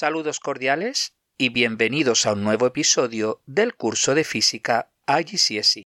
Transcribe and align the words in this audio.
Saludos 0.00 0.38
cordiales 0.38 1.16
y 1.36 1.48
bienvenidos 1.48 2.24
a 2.24 2.34
un 2.34 2.44
nuevo 2.44 2.68
episodio 2.68 3.42
del 3.46 3.74
curso 3.74 4.14
de 4.14 4.22
física 4.22 4.92
IGCSE. 5.08 5.82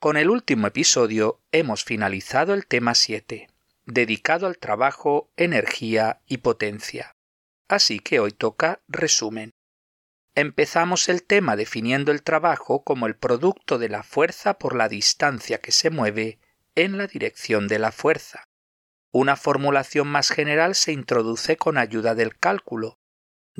Con 0.00 0.16
el 0.16 0.30
último 0.30 0.66
episodio 0.66 1.40
hemos 1.52 1.84
finalizado 1.84 2.54
el 2.54 2.66
tema 2.66 2.96
7, 2.96 3.46
dedicado 3.86 4.48
al 4.48 4.58
trabajo, 4.58 5.30
energía 5.36 6.22
y 6.26 6.38
potencia. 6.38 7.14
Así 7.68 8.00
que 8.00 8.18
hoy 8.18 8.32
toca 8.32 8.82
resumen. 8.88 9.52
Empezamos 10.34 11.08
el 11.08 11.22
tema 11.22 11.54
definiendo 11.54 12.10
el 12.10 12.24
trabajo 12.24 12.82
como 12.82 13.06
el 13.06 13.14
producto 13.14 13.78
de 13.78 13.90
la 13.90 14.02
fuerza 14.02 14.58
por 14.58 14.74
la 14.74 14.88
distancia 14.88 15.60
que 15.60 15.70
se 15.70 15.90
mueve 15.90 16.40
en 16.74 16.98
la 16.98 17.06
dirección 17.06 17.68
de 17.68 17.78
la 17.78 17.92
fuerza. 17.92 18.42
Una 19.12 19.36
formulación 19.36 20.08
más 20.08 20.30
general 20.30 20.74
se 20.74 20.90
introduce 20.90 21.56
con 21.56 21.78
ayuda 21.78 22.16
del 22.16 22.36
cálculo, 22.36 22.96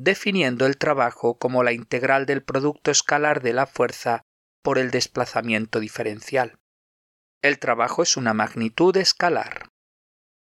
definiendo 0.02 0.66
el 0.66 0.76
trabajo 0.76 1.38
como 1.38 1.62
la 1.62 1.72
integral 1.72 2.26
del 2.26 2.42
producto 2.42 2.90
escalar 2.90 3.42
de 3.42 3.52
la 3.52 3.66
fuerza 3.66 4.24
por 4.62 4.78
el 4.78 4.90
desplazamiento 4.90 5.80
diferencial. 5.80 6.58
El 7.42 7.58
trabajo 7.58 8.02
es 8.02 8.16
una 8.16 8.34
magnitud 8.34 8.96
escalar. 8.96 9.70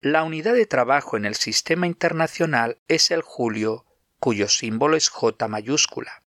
La 0.01 0.23
unidad 0.23 0.53
de 0.53 0.65
trabajo 0.65 1.17
en 1.17 1.25
el 1.25 1.35
sistema 1.35 1.85
internacional 1.85 2.79
es 2.87 3.11
el 3.11 3.21
julio, 3.21 3.85
cuyo 4.19 4.47
símbolo 4.47 4.95
es 4.95 5.09
J 5.09 5.47
mayúscula. 5.47 6.23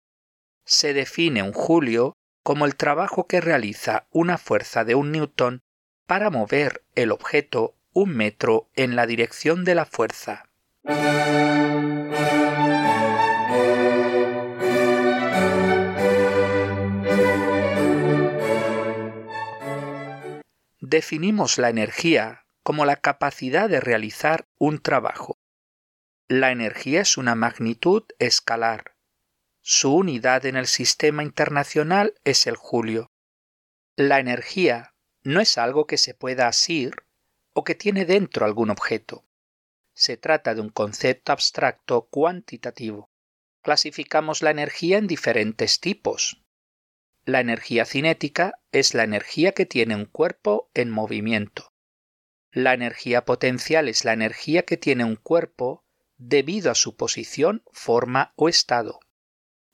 Se 0.66 0.94
define 0.94 1.44
un 1.44 1.54
julio 1.54 2.14
como 2.44 2.66
el 2.66 2.76
trabajo 2.76 3.28
que 3.28 3.42
realiza 3.42 4.08
una 4.10 4.38
fuerza 4.38 4.86
de 4.86 4.96
un 4.96 5.12
newton 5.12 5.62
para 6.06 6.30
mover 6.30 6.84
el 6.96 7.12
objeto 7.12 7.76
un 7.94 8.16
metro 8.16 8.70
en 8.76 8.96
la 8.96 9.06
dirección 9.06 9.66
de 9.66 9.76
la 9.76 9.86
fuerza. 9.86 10.48
Definimos 20.90 21.58
la 21.58 21.68
energía 21.68 22.46
como 22.64 22.86
la 22.86 22.96
capacidad 22.96 23.68
de 23.68 23.82
realizar 23.82 24.48
un 24.58 24.80
trabajo. 24.80 25.38
La 26.30 26.54
energía 26.54 27.02
es 27.02 27.18
una 27.18 27.36
magnitud 27.36 28.04
escalar. 28.20 28.96
Su 29.60 29.94
unidad 29.94 30.46
en 30.46 30.56
el 30.56 30.66
sistema 30.66 31.24
internacional 31.24 32.14
es 32.24 32.48
el 32.48 32.56
julio. 32.56 33.12
La 33.98 34.22
energía 34.22 34.94
no 35.24 35.42
es 35.42 35.58
algo 35.58 35.88
que 35.88 35.98
se 35.98 36.14
pueda 36.14 36.48
asir 36.48 36.96
o 37.52 37.66
que 37.66 37.76
tiene 37.76 38.06
dentro 38.06 38.46
algún 38.46 38.70
objeto. 38.70 39.26
Se 39.94 40.16
trata 40.16 40.56
de 40.56 40.62
un 40.62 40.70
concepto 40.70 41.34
abstracto 41.34 42.08
cuantitativo. 42.10 43.10
Clasificamos 43.62 44.42
la 44.42 44.52
energía 44.52 45.00
en 45.00 45.08
diferentes 45.08 45.82
tipos. 45.82 46.42
La 47.28 47.42
energía 47.42 47.84
cinética 47.84 48.58
es 48.72 48.94
la 48.94 49.04
energía 49.04 49.52
que 49.52 49.66
tiene 49.66 49.98
un 49.98 50.06
cuerpo 50.06 50.70
en 50.74 50.90
movimiento. 50.90 51.74
La 52.54 52.74
energía 52.74 53.26
potencial 53.26 53.90
es 53.90 54.06
la 54.06 54.14
energía 54.14 54.64
que 54.64 54.78
tiene 54.78 55.04
un 55.04 55.18
cuerpo 55.18 55.84
debido 56.16 56.72
a 56.72 56.76
su 56.76 56.96
posición, 56.96 57.64
forma 57.74 58.32
o 58.38 58.48
estado. 58.48 59.02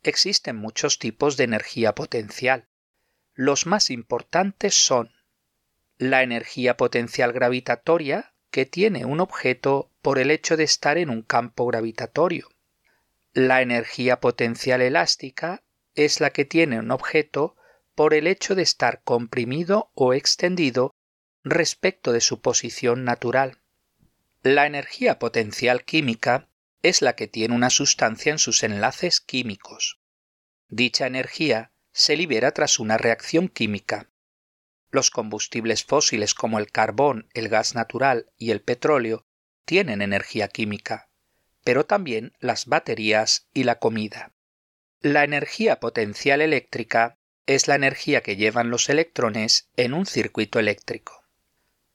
Existen 0.02 0.56
muchos 0.56 0.97
tipos 0.97 1.38
de 1.38 1.44
energía 1.44 1.94
potencial. 1.94 2.69
Los 3.36 3.68
más 3.68 3.92
importantes 3.92 4.74
son 4.74 5.12
la 6.00 6.24
energía 6.24 6.75
potencial 6.75 7.34
gravitatoria, 7.34 8.34
que 8.50 8.66
tiene 8.66 9.06
un 9.06 9.19
objeto 9.19 9.92
por 10.02 10.18
el 10.18 10.31
hecho 10.31 10.58
de 10.58 10.63
estar 10.63 10.97
en 10.97 11.12
un 11.12 11.22
campo 11.22 11.68
gravitatorio. 11.68 12.50
La 13.31 13.62
energía 13.62 14.19
potencial 14.19 14.81
elástica 14.81 15.62
es 15.96 16.20
la 16.20 16.31
que 16.31 16.46
tiene 16.46 16.80
un 16.80 16.92
objeto 16.92 17.56
por 17.96 18.14
el 18.14 18.28
hecho 18.28 18.56
de 18.56 18.64
estar 18.64 19.02
comprimido 19.04 19.92
o 19.94 20.14
extendido 20.14 20.96
respecto 21.44 22.12
de 22.12 22.22
su 22.22 22.42
posición 22.42 23.04
natural. 23.04 23.62
La 24.42 24.66
energía 24.66 25.20
potencial 25.20 25.86
química 25.86 26.50
es 26.81 27.02
la 27.02 27.16
que 27.16 27.28
tiene 27.28 27.56
una 27.56 27.70
sustancia 27.70 28.31
en 28.31 28.40
sus 28.40 28.64
enlaces 28.64 29.22
químicos. 29.22 30.00
Dicha 30.68 31.08
energía 31.08 31.72
se 31.92 32.18
libera 32.18 32.52
tras 32.52 32.80
una 32.80 32.98
reacción 32.98 33.48
química. 33.48 34.10
Los 34.90 35.12
combustibles 35.12 35.84
fósiles 35.84 36.34
como 36.34 36.60
el 36.60 36.72
carbón, 36.72 37.30
el 37.34 37.48
gas 37.48 37.74
natural 37.75 38.31
y 38.38 38.52
el 38.52 38.62
petróleo 38.62 39.25
tienen 39.66 40.02
energía 40.02 40.48
química, 40.50 41.10
pero 41.64 41.86
también 41.86 42.34
las 42.40 42.66
baterías 42.66 43.48
y 43.54 43.64
la 43.64 43.80
comida. 43.80 44.32
La 45.06 45.25
energía 45.25 45.81
potencial 45.81 46.40
eléctrica 46.40 47.18
es 47.46 47.68
la 47.68 47.75
energía 47.75 48.22
que 48.22 48.38
llevan 48.38 48.69
los 48.69 48.88
electrones 48.88 49.68
en 49.75 49.94
un 49.94 50.06
circuito 50.06 50.59
eléctrico. 50.59 51.25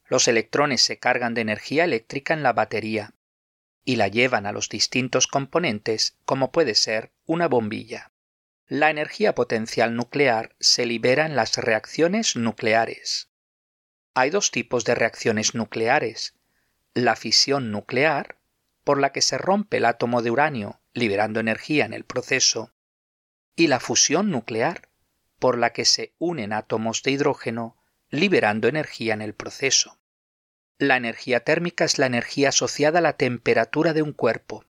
Los 0.08 0.28
electrones 0.28 0.82
se 0.82 0.98
cargan 0.98 1.32
de 1.32 1.40
energía 1.40 1.84
eléctrica 1.84 2.34
en 2.34 2.42
la 2.42 2.52
batería 2.52 3.14
y 3.82 3.96
la 3.96 4.08
llevan 4.08 4.44
a 4.44 4.52
los 4.52 4.68
distintos 4.68 5.26
componentes 5.26 6.18
como 6.26 6.52
puede 6.52 6.74
ser 6.74 7.10
una 7.24 7.48
bombilla. 7.48 8.12
La 8.66 8.90
energía 8.90 9.34
potencial 9.34 9.96
nuclear 9.96 10.54
se 10.60 10.84
libera 10.84 11.24
en 11.24 11.34
las 11.34 11.56
reacciones 11.56 12.36
nucleares. 12.36 13.30
Hay 14.12 14.28
dos 14.28 14.50
tipos 14.50 14.84
de 14.84 14.94
reacciones 14.94 15.54
nucleares. 15.54 16.34
La 16.92 17.16
fisión 17.16 17.72
nuclear, 17.72 18.36
por 18.84 19.00
la 19.00 19.12
que 19.12 19.22
se 19.22 19.38
rompe 19.38 19.78
el 19.78 19.86
átomo 19.86 20.20
de 20.20 20.30
uranio 20.30 20.82
liberando 20.92 21.40
energía 21.40 21.86
en 21.86 21.94
el 21.94 22.04
proceso, 22.04 22.74
y 23.58 23.66
la 23.66 23.80
fusión 23.80 24.30
nuclear, 24.30 24.88
por 25.40 25.58
la 25.58 25.72
que 25.72 25.84
se 25.84 26.14
unen 26.18 26.52
átomos 26.52 27.02
de 27.02 27.10
hidrógeno 27.10 27.76
liberando 28.08 28.68
energía 28.68 29.14
en 29.14 29.20
el 29.20 29.34
proceso. 29.34 29.98
La 30.78 30.96
energía 30.96 31.40
térmica 31.40 31.84
es 31.84 31.98
la 31.98 32.06
energía 32.06 32.50
asociada 32.50 33.00
a 33.00 33.02
la 33.02 33.14
temperatura 33.14 33.94
de 33.94 34.02
un 34.02 34.12
cuerpo. 34.12 34.64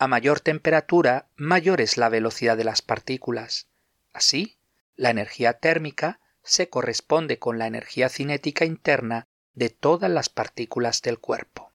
A 0.00 0.08
mayor 0.08 0.40
temperatura, 0.40 1.28
mayor 1.36 1.80
es 1.80 1.96
la 1.96 2.08
velocidad 2.08 2.56
de 2.56 2.64
las 2.64 2.82
partículas. 2.82 3.68
Así, 4.12 4.58
la 4.96 5.10
energía 5.10 5.60
térmica 5.60 6.18
se 6.42 6.68
corresponde 6.68 7.38
con 7.38 7.58
la 7.58 7.68
energía 7.68 8.08
cinética 8.08 8.64
interna 8.64 9.28
de 9.54 9.70
todas 9.70 10.10
las 10.10 10.28
partículas 10.28 11.00
del 11.02 11.20
cuerpo. 11.20 11.72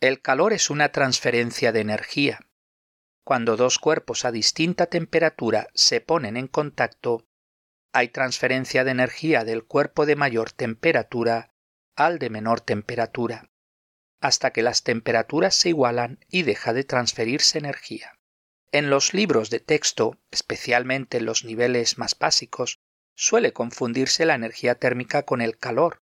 El 0.00 0.20
calor 0.20 0.52
es 0.52 0.68
una 0.68 0.92
transferencia 0.92 1.72
de 1.72 1.80
energía. 1.80 2.46
Cuando 3.26 3.56
dos 3.56 3.80
cuerpos 3.80 4.24
a 4.24 4.30
distinta 4.30 4.86
temperatura 4.86 5.66
se 5.74 6.00
ponen 6.00 6.36
en 6.36 6.46
contacto, 6.46 7.26
hay 7.92 8.06
transferencia 8.10 8.84
de 8.84 8.92
energía 8.92 9.42
del 9.42 9.64
cuerpo 9.64 10.06
de 10.06 10.14
mayor 10.14 10.52
temperatura 10.52 11.50
al 11.96 12.20
de 12.20 12.30
menor 12.30 12.60
temperatura 12.60 13.50
hasta 14.20 14.52
que 14.52 14.62
las 14.62 14.84
temperaturas 14.84 15.56
se 15.56 15.70
igualan 15.70 16.24
y 16.28 16.44
deja 16.44 16.72
de 16.72 16.84
transferirse 16.84 17.58
energía. 17.58 18.16
En 18.70 18.90
los 18.90 19.12
libros 19.12 19.50
de 19.50 19.58
texto, 19.58 20.20
especialmente 20.30 21.16
en 21.16 21.26
los 21.26 21.44
niveles 21.44 21.98
más 21.98 22.16
básicos, 22.16 22.78
suele 23.16 23.52
confundirse 23.52 24.24
la 24.24 24.36
energía 24.36 24.76
térmica 24.76 25.24
con 25.24 25.40
el 25.40 25.58
calor. 25.58 25.98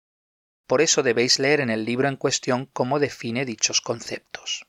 Por 0.66 0.82
eso 0.82 1.02
debéis 1.02 1.38
leer 1.38 1.62
en 1.62 1.70
el 1.70 1.86
libro 1.86 2.06
en 2.06 2.16
cuestión 2.16 2.66
cómo 2.66 2.98
define 2.98 3.46
dichos 3.46 3.80
conceptos. 3.80 4.66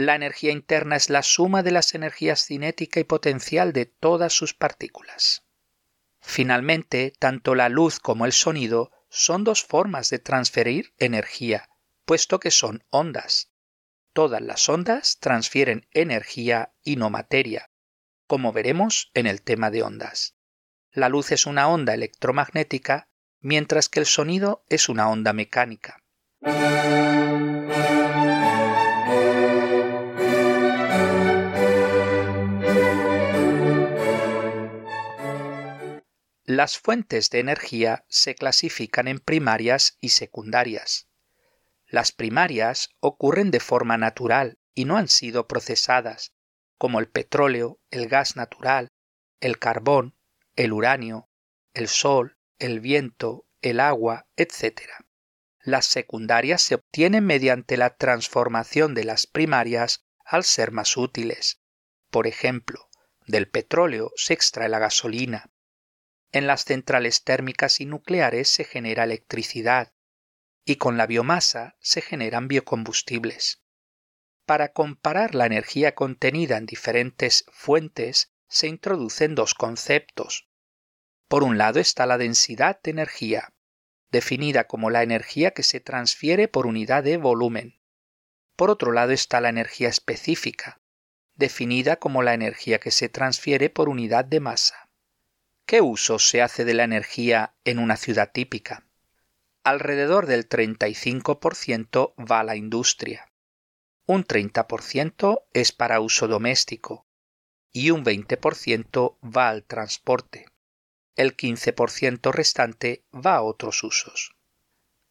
La 0.00 0.14
energía 0.14 0.50
interna 0.50 0.96
es 0.96 1.10
la 1.10 1.22
suma 1.22 1.62
de 1.62 1.72
las 1.72 1.94
energías 1.94 2.46
cinética 2.46 3.00
y 3.00 3.04
potencial 3.04 3.74
de 3.74 3.84
todas 3.84 4.32
sus 4.32 4.54
partículas. 4.54 5.44
Finalmente, 6.22 7.12
tanto 7.18 7.54
la 7.54 7.68
luz 7.68 8.00
como 8.00 8.24
el 8.24 8.32
sonido 8.32 8.92
son 9.10 9.44
dos 9.44 9.62
formas 9.62 10.08
de 10.08 10.18
transferir 10.18 10.94
energía, 10.96 11.68
puesto 12.06 12.40
que 12.40 12.50
son 12.50 12.82
ondas. 12.88 13.50
Todas 14.14 14.40
las 14.40 14.66
ondas 14.70 15.18
transfieren 15.20 15.86
energía 15.90 16.72
y 16.82 16.96
no 16.96 17.10
materia, 17.10 17.68
como 18.26 18.54
veremos 18.54 19.10
en 19.12 19.26
el 19.26 19.42
tema 19.42 19.70
de 19.70 19.82
ondas. 19.82 20.34
La 20.92 21.10
luz 21.10 21.30
es 21.30 21.44
una 21.44 21.68
onda 21.68 21.92
electromagnética, 21.92 23.10
mientras 23.40 23.90
que 23.90 24.00
el 24.00 24.06
sonido 24.06 24.64
es 24.70 24.88
una 24.88 25.10
onda 25.10 25.34
mecánica. 25.34 26.02
Las 36.52 36.80
fuentes 36.80 37.30
de 37.30 37.38
energía 37.38 38.04
se 38.08 38.34
clasifican 38.34 39.06
en 39.06 39.20
primarias 39.20 39.98
y 40.00 40.08
secundarias. 40.08 41.06
Las 41.86 42.10
primarias 42.10 42.88
ocurren 42.98 43.52
de 43.52 43.60
forma 43.60 43.96
natural 43.96 44.58
y 44.74 44.84
no 44.84 44.96
han 44.96 45.06
sido 45.06 45.46
procesadas, 45.46 46.34
como 46.76 46.98
el 46.98 47.08
petróleo, 47.08 47.78
el 47.92 48.08
gas 48.08 48.34
natural, 48.34 48.88
el 49.38 49.60
carbón, 49.60 50.16
el 50.56 50.72
uranio, 50.72 51.28
el 51.72 51.86
sol, 51.86 52.36
el 52.58 52.80
viento, 52.80 53.46
el 53.62 53.78
agua, 53.78 54.26
etc. 54.34 54.80
Las 55.60 55.86
secundarias 55.86 56.62
se 56.62 56.74
obtienen 56.74 57.24
mediante 57.24 57.76
la 57.76 57.94
transformación 57.94 58.94
de 58.94 59.04
las 59.04 59.28
primarias 59.28 60.04
al 60.24 60.42
ser 60.42 60.72
más 60.72 60.96
útiles. 60.96 61.60
Por 62.10 62.26
ejemplo, 62.26 62.88
del 63.28 63.48
petróleo 63.48 64.10
se 64.16 64.32
extrae 64.32 64.68
la 64.68 64.80
gasolina. 64.80 65.52
En 66.32 66.46
las 66.46 66.64
centrales 66.64 67.24
térmicas 67.24 67.80
y 67.80 67.86
nucleares 67.86 68.48
se 68.48 68.64
genera 68.64 69.04
electricidad 69.04 69.92
y 70.64 70.76
con 70.76 70.96
la 70.96 71.06
biomasa 71.06 71.76
se 71.80 72.00
generan 72.00 72.46
biocombustibles. 72.46 73.62
Para 74.46 74.72
comparar 74.72 75.34
la 75.34 75.46
energía 75.46 75.94
contenida 75.94 76.56
en 76.56 76.66
diferentes 76.66 77.44
fuentes 77.50 78.32
se 78.48 78.68
introducen 78.68 79.34
dos 79.34 79.54
conceptos. 79.54 80.48
Por 81.28 81.42
un 81.42 81.58
lado 81.58 81.80
está 81.80 82.06
la 82.06 82.18
densidad 82.18 82.80
de 82.82 82.90
energía, 82.90 83.54
definida 84.10 84.66
como 84.66 84.90
la 84.90 85.02
energía 85.02 85.52
que 85.52 85.62
se 85.62 85.80
transfiere 85.80 86.48
por 86.48 86.66
unidad 86.66 87.04
de 87.04 87.16
volumen. 87.16 87.80
Por 88.56 88.70
otro 88.70 88.92
lado 88.92 89.12
está 89.12 89.40
la 89.40 89.48
energía 89.48 89.88
específica, 89.88 90.80
definida 91.34 91.96
como 91.96 92.22
la 92.22 92.34
energía 92.34 92.78
que 92.78 92.90
se 92.90 93.08
transfiere 93.08 93.70
por 93.70 93.88
unidad 93.88 94.24
de 94.24 94.40
masa. 94.40 94.89
¿Qué 95.70 95.80
uso 95.82 96.18
se 96.18 96.42
hace 96.42 96.64
de 96.64 96.74
la 96.74 96.82
energía 96.82 97.54
en 97.64 97.78
una 97.78 97.96
ciudad 97.96 98.32
típica? 98.32 98.88
Alrededor 99.62 100.26
del 100.26 100.48
35% 100.48 102.12
va 102.18 102.40
a 102.40 102.42
la 102.42 102.56
industria, 102.56 103.30
un 104.04 104.24
30% 104.24 105.44
es 105.52 105.70
para 105.70 106.00
uso 106.00 106.26
doméstico 106.26 107.06
y 107.70 107.92
un 107.92 108.04
20% 108.04 109.18
va 109.22 109.48
al 109.48 109.62
transporte. 109.62 110.46
El 111.14 111.36
15% 111.36 112.32
restante 112.32 113.04
va 113.14 113.36
a 113.36 113.42
otros 113.42 113.84
usos. 113.84 114.34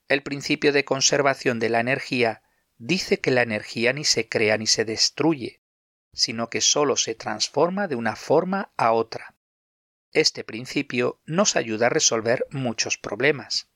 El 0.10 0.24
principio 0.24 0.74
de 0.74 0.84
conservación 0.84 1.60
de 1.60 1.70
la 1.70 1.80
energía 1.80 2.42
dice 2.78 3.22
que 3.22 3.32
la 3.32 3.44
energía 3.44 3.94
ni 3.94 4.04
se 4.04 4.28
crea 4.28 4.58
ni 4.58 4.68
se 4.68 4.84
destruye, 4.84 5.62
sino 6.12 6.50
que 6.50 6.60
sólo 6.60 6.98
se 6.98 7.16
transforma 7.16 7.88
de 7.88 7.96
una 7.96 8.18
forma 8.18 8.74
a 8.76 8.92
otra. 8.92 9.39
Este 10.12 10.44
principio 10.44 11.22
nos 11.26 11.56
ayuda 11.56 11.88
a 11.88 11.90
resolver 11.90 12.46
muchos 12.50 12.98
problemas. 12.98 13.70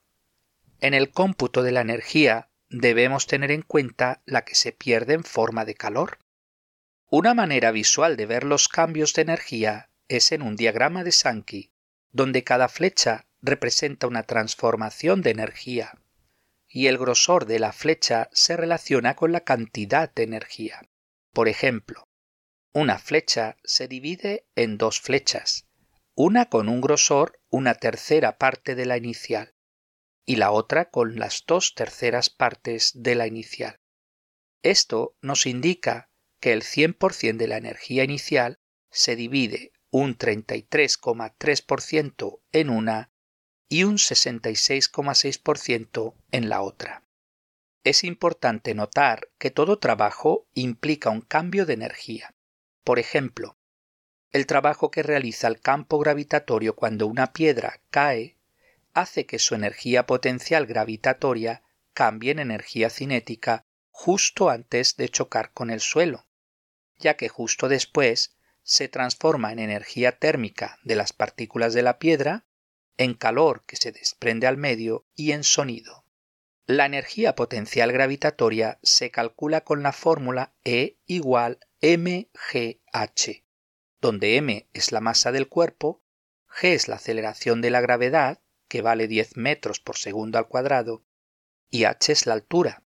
En 0.80 0.92
el 0.92 1.10
cómputo 1.10 1.62
de 1.62 1.72
la 1.72 1.80
energía 1.80 2.50
debemos 2.68 3.26
tener 3.26 3.50
en 3.52 3.62
cuenta 3.62 4.22
la 4.26 4.44
que 4.44 4.54
se 4.54 4.72
pierde 4.72 5.14
en 5.14 5.22
forma 5.24 5.64
de 5.64 5.74
calor. 5.74 6.18
Una 7.08 7.34
manera 7.34 7.70
visual 7.70 8.16
de 8.16 8.26
ver 8.26 8.44
los 8.44 8.68
cambios 8.68 9.14
de 9.14 9.22
energía 9.22 9.90
es 10.08 10.32
en 10.32 10.42
un 10.42 10.56
diagrama 10.56 11.04
de 11.04 11.12
Sankey, 11.12 11.70
donde 12.10 12.42
cada 12.42 12.68
flecha 12.68 13.26
representa 13.40 14.06
una 14.06 14.24
transformación 14.24 15.22
de 15.22 15.30
energía, 15.30 15.98
y 16.66 16.88
el 16.88 16.98
grosor 16.98 17.46
de 17.46 17.60
la 17.60 17.72
flecha 17.72 18.28
se 18.32 18.56
relaciona 18.56 19.14
con 19.14 19.30
la 19.30 19.40
cantidad 19.40 20.12
de 20.12 20.24
energía. 20.24 20.82
Por 21.32 21.48
ejemplo, 21.48 22.08
una 22.72 22.98
flecha 22.98 23.56
se 23.62 23.86
divide 23.86 24.46
en 24.56 24.78
dos 24.78 25.00
flechas, 25.00 25.68
una 26.16 26.48
con 26.48 26.68
un 26.68 26.80
grosor 26.80 27.40
una 27.50 27.74
tercera 27.74 28.38
parte 28.38 28.76
de 28.76 28.86
la 28.86 28.96
inicial 28.96 29.56
y 30.24 30.36
la 30.36 30.52
otra 30.52 30.88
con 30.90 31.18
las 31.18 31.42
dos 31.46 31.74
terceras 31.74 32.30
partes 32.30 32.92
de 32.94 33.16
la 33.16 33.26
inicial. 33.26 33.80
Esto 34.62 35.16
nos 35.20 35.44
indica 35.46 36.12
que 36.40 36.52
el 36.52 36.62
100% 36.62 37.36
de 37.36 37.48
la 37.48 37.56
energía 37.56 38.04
inicial 38.04 38.60
se 38.90 39.16
divide 39.16 39.72
un 39.90 40.16
33,3% 40.16 42.40
en 42.52 42.70
una 42.70 43.10
y 43.68 43.82
un 43.84 43.96
66,6% 43.96 46.14
en 46.30 46.48
la 46.48 46.62
otra. 46.62 47.04
Es 47.82 48.04
importante 48.04 48.74
notar 48.74 49.30
que 49.38 49.50
todo 49.50 49.78
trabajo 49.78 50.46
implica 50.54 51.10
un 51.10 51.22
cambio 51.22 51.66
de 51.66 51.74
energía. 51.74 52.34
Por 52.82 52.98
ejemplo, 52.98 53.58
el 54.34 54.46
trabajo 54.46 54.90
que 54.90 55.04
realiza 55.04 55.46
el 55.46 55.60
campo 55.60 56.00
gravitatorio 56.00 56.74
cuando 56.74 57.06
una 57.06 57.32
piedra 57.32 57.80
cae 57.90 58.36
hace 58.92 59.26
que 59.26 59.38
su 59.38 59.54
energía 59.54 60.06
potencial 60.06 60.66
gravitatoria 60.66 61.62
cambie 61.92 62.32
en 62.32 62.40
energía 62.40 62.90
cinética 62.90 63.64
justo 63.92 64.50
antes 64.50 64.96
de 64.96 65.08
chocar 65.08 65.52
con 65.52 65.70
el 65.70 65.78
suelo, 65.78 66.26
ya 66.98 67.14
que 67.16 67.28
justo 67.28 67.68
después 67.68 68.34
se 68.64 68.88
transforma 68.88 69.52
en 69.52 69.60
energía 69.60 70.18
térmica 70.18 70.80
de 70.82 70.96
las 70.96 71.12
partículas 71.12 71.72
de 71.72 71.82
la 71.82 72.00
piedra, 72.00 72.44
en 72.96 73.14
calor 73.14 73.62
que 73.66 73.76
se 73.76 73.92
desprende 73.92 74.48
al 74.48 74.56
medio 74.56 75.06
y 75.14 75.30
en 75.30 75.44
sonido. 75.44 76.04
La 76.66 76.86
energía 76.86 77.36
potencial 77.36 77.92
gravitatoria 77.92 78.80
se 78.82 79.12
calcula 79.12 79.60
con 79.60 79.84
la 79.84 79.92
fórmula 79.92 80.54
E 80.64 80.96
igual 81.06 81.60
mgh, 81.80 83.43
donde 84.04 84.36
m 84.36 84.68
es 84.74 84.92
la 84.92 85.00
masa 85.00 85.32
del 85.32 85.48
cuerpo, 85.48 86.02
g 86.46 86.74
es 86.74 86.88
la 86.88 86.96
aceleración 86.96 87.62
de 87.62 87.70
la 87.70 87.80
gravedad 87.80 88.42
que 88.68 88.82
vale 88.82 89.08
10 89.08 89.38
metros 89.38 89.80
por 89.80 89.96
segundo 89.96 90.36
al 90.36 90.46
cuadrado, 90.46 91.06
y 91.70 91.84
h 91.84 92.12
es 92.12 92.26
la 92.26 92.34
altura. 92.34 92.82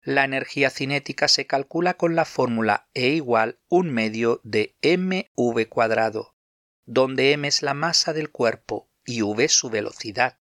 La 0.00 0.24
energía 0.24 0.70
cinética 0.70 1.28
se 1.28 1.46
calcula 1.46 1.98
con 1.98 2.14
la 2.14 2.24
fórmula 2.24 2.88
E 2.94 3.08
igual 3.08 3.60
un 3.68 3.90
medio 3.90 4.40
de 4.42 4.74
mv 4.80 5.68
cuadrado, 5.68 6.34
donde 6.86 7.32
m 7.32 7.46
es 7.46 7.60
la 7.60 7.74
masa 7.74 8.14
del 8.14 8.30
cuerpo 8.30 8.88
y 9.04 9.20
v 9.20 9.48
su 9.48 9.68
velocidad. 9.68 10.38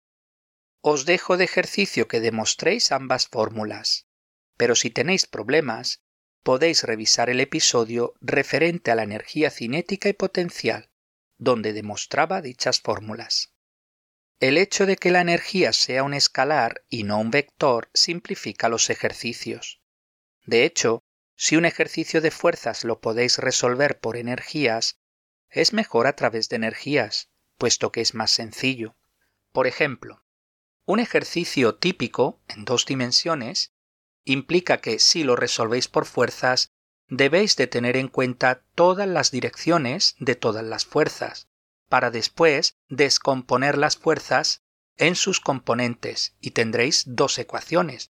Os 0.80 1.06
dejo 1.06 1.36
de 1.36 1.44
ejercicio 1.44 2.08
que 2.08 2.22
demostréis 2.22 2.94
ambas 2.94 3.28
fórmulas, 3.28 4.08
pero 4.56 4.76
si 4.76 4.90
tenéis 4.90 5.26
problemas, 5.26 6.02
podéis 6.44 6.84
revisar 6.84 7.30
el 7.30 7.40
episodio 7.40 8.13
referente 8.22 8.92
a 8.92 8.95
la 8.95 9.04
energía 9.04 9.50
cinética 9.50 10.10
y 10.10 10.13
potencial, 10.13 10.90
donde 11.38 11.73
demostraba 11.73 12.42
dichas 12.42 12.81
fórmulas. 12.81 13.54
El 14.40 14.57
hecho 14.57 14.85
de 14.85 14.97
que 14.97 15.12
la 15.12 15.21
energía 15.21 15.73
sea 15.73 16.04
un 16.04 16.14
escalar 16.14 16.83
y 16.90 17.04
no 17.04 17.19
un 17.19 17.31
vector 17.31 17.90
simplifica 17.94 18.68
los 18.68 18.90
ejercicios. 18.90 19.81
De 20.45 20.66
hecho, 20.66 21.04
si 21.35 21.56
un 21.56 21.66
ejercicio 21.66 22.21
de 22.21 22.31
fuerzas 22.31 22.83
lo 22.83 23.00
podéis 23.00 23.38
resolver 23.38 24.00
por 24.00 24.18
energías, 24.18 25.00
es 25.50 25.73
mejor 25.73 26.07
a 26.07 26.16
través 26.16 26.50
de 26.50 26.57
energías, 26.57 27.30
puesto 27.57 27.92
que 27.92 28.02
es 28.02 28.14
más 28.14 28.31
sencillo. 28.31 28.97
Por 29.52 29.68
ejemplo, 29.68 30.23
un 30.85 31.00
ejercicio 31.00 31.76
típico 31.76 32.42
en 32.50 32.66
dos 32.66 32.85
dimensiones 32.85 33.72
implica 34.25 34.77
que 34.77 34.99
si 34.99 35.23
lo 35.23 35.35
resolvéis 35.35 35.87
por 35.87 36.06
fuerzas, 36.06 36.71
debéis 37.07 37.56
de 37.56 37.68
tener 37.68 37.97
en 37.97 38.07
cuenta 38.07 38.63
todas 38.75 39.07
las 39.07 39.31
direcciones 39.31 40.15
de 40.19 40.35
todas 40.35 40.63
las 40.63 40.85
fuerzas, 40.85 41.47
para 41.89 42.11
después 42.11 42.75
descomponer 42.89 43.77
las 43.77 43.97
fuerzas 43.97 44.63
en 44.97 45.15
sus 45.15 45.39
componentes 45.39 46.35
y 46.39 46.51
tendréis 46.51 47.03
dos 47.07 47.37
ecuaciones, 47.39 48.11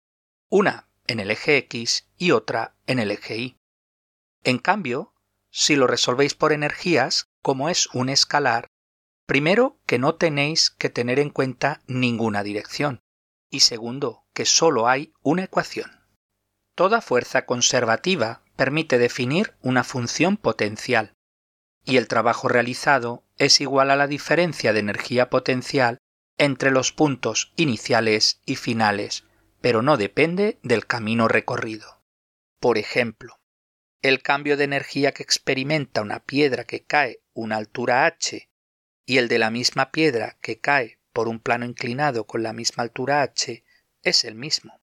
una 0.49 0.89
en 1.07 1.19
el 1.19 1.31
eje 1.31 1.57
X 1.57 2.07
y 2.17 2.31
otra 2.31 2.75
en 2.87 2.99
el 2.99 3.11
eje 3.11 3.37
Y. 3.37 3.57
En 4.43 4.57
cambio, 4.57 5.13
si 5.49 5.75
lo 5.75 5.87
resolvéis 5.87 6.33
por 6.33 6.53
energías, 6.53 7.29
como 7.41 7.69
es 7.69 7.87
un 7.93 8.09
escalar, 8.09 8.67
primero 9.25 9.79
que 9.85 9.99
no 9.99 10.15
tenéis 10.15 10.69
que 10.69 10.89
tener 10.89 11.19
en 11.19 11.29
cuenta 11.29 11.81
ninguna 11.87 12.43
dirección 12.43 13.01
y 13.49 13.61
segundo 13.61 14.25
que 14.33 14.45
solo 14.45 14.87
hay 14.87 15.13
una 15.21 15.43
ecuación. 15.43 16.00
Toda 16.81 16.99
fuerza 16.99 17.45
conservativa 17.45 18.41
permite 18.55 18.97
definir 18.97 19.53
una 19.61 19.83
función 19.83 20.35
potencial 20.35 21.13
y 21.85 21.97
el 21.97 22.07
trabajo 22.07 22.47
realizado 22.47 23.23
es 23.37 23.61
igual 23.61 23.91
a 23.91 23.95
la 23.95 24.07
diferencia 24.07 24.73
de 24.73 24.79
energía 24.79 25.29
potencial 25.29 25.99
entre 26.39 26.71
los 26.71 26.91
puntos 26.91 27.53
iniciales 27.55 28.41
y 28.47 28.55
finales, 28.55 29.25
pero 29.61 29.83
no 29.83 29.95
depende 29.95 30.57
del 30.63 30.87
camino 30.87 31.27
recorrido. 31.27 32.01
Por 32.59 32.79
ejemplo, 32.79 33.39
el 34.01 34.23
cambio 34.23 34.57
de 34.57 34.63
energía 34.63 35.11
que 35.11 35.21
experimenta 35.21 36.01
una 36.01 36.23
piedra 36.23 36.63
que 36.63 36.81
cae 36.81 37.21
una 37.35 37.57
altura 37.57 38.07
h 38.07 38.49
y 39.05 39.19
el 39.19 39.27
de 39.27 39.37
la 39.37 39.51
misma 39.51 39.91
piedra 39.91 40.39
que 40.41 40.59
cae 40.59 40.97
por 41.13 41.27
un 41.27 41.41
plano 41.41 41.65
inclinado 41.65 42.25
con 42.25 42.41
la 42.41 42.53
misma 42.53 42.81
altura 42.81 43.21
h 43.21 43.63
es 44.01 44.25
el 44.25 44.33
mismo. 44.33 44.80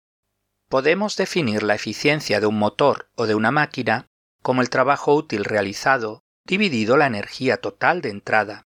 Podemos 0.68 1.16
definir 1.16 1.62
la 1.62 1.74
eficiencia 1.74 2.40
de 2.40 2.46
un 2.46 2.58
motor 2.58 3.10
o 3.14 3.26
de 3.26 3.34
una 3.34 3.50
máquina 3.50 4.10
como 4.42 4.60
el 4.60 4.68
trabajo 4.68 5.14
útil 5.14 5.44
realizado 5.44 6.24
dividido 6.44 6.98
la 6.98 7.06
energía 7.06 7.56
total 7.56 8.02
de 8.02 8.10
entrada, 8.10 8.66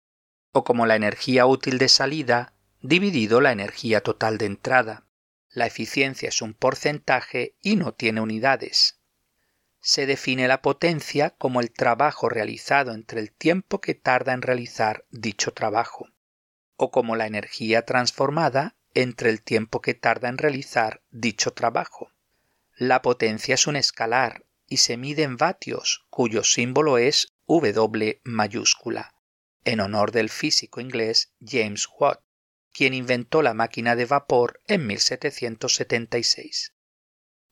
o 0.52 0.64
como 0.64 0.86
la 0.86 0.96
energía 0.96 1.44
útil 1.44 1.78
de 1.78 1.88
salida 1.88 2.54
dividido 2.80 3.42
la 3.42 3.52
energía 3.52 4.02
total 4.02 4.38
de 4.38 4.46
entrada. 4.46 5.06
La 5.50 5.66
eficiencia 5.66 6.30
es 6.30 6.40
un 6.40 6.54
porcentaje 6.54 7.54
y 7.60 7.76
no 7.76 7.92
tiene 7.92 8.22
unidades. 8.22 9.00
Se 9.80 10.06
define 10.06 10.48
la 10.48 10.62
potencia 10.62 11.30
como 11.30 11.60
el 11.60 11.70
trabajo 11.70 12.28
realizado 12.28 12.92
entre 12.92 13.20
el 13.20 13.30
tiempo 13.30 13.80
que 13.80 13.94
tarda 13.94 14.32
en 14.32 14.42
realizar 14.42 15.04
dicho 15.10 15.52
trabajo, 15.52 16.08
o 16.76 16.90
como 16.90 17.16
la 17.16 17.26
energía 17.26 17.84
transformada 17.84 18.76
entre 18.94 19.30
el 19.30 19.42
tiempo 19.42 19.80
que 19.80 19.94
tarda 19.94 20.28
en 20.28 20.38
realizar 20.38 21.02
dicho 21.10 21.52
trabajo. 21.52 22.12
La 22.76 23.02
potencia 23.02 23.54
es 23.54 23.66
un 23.66 23.76
escalar 23.76 24.46
y 24.66 24.78
se 24.78 24.96
mide 24.96 25.22
en 25.22 25.36
vatios, 25.36 26.06
cuyo 26.10 26.44
símbolo 26.44 26.98
es 26.98 27.34
W 27.46 28.20
mayúscula, 28.24 29.14
en 29.64 29.80
honor 29.80 30.12
del 30.12 30.30
físico 30.30 30.80
inglés 30.80 31.34
James 31.44 31.88
Watt, 31.98 32.22
quien 32.72 32.94
inventó 32.94 33.42
la 33.42 33.54
máquina 33.54 33.96
de 33.96 34.06
vapor 34.06 34.60
en 34.66 34.86
1776. 34.86 36.72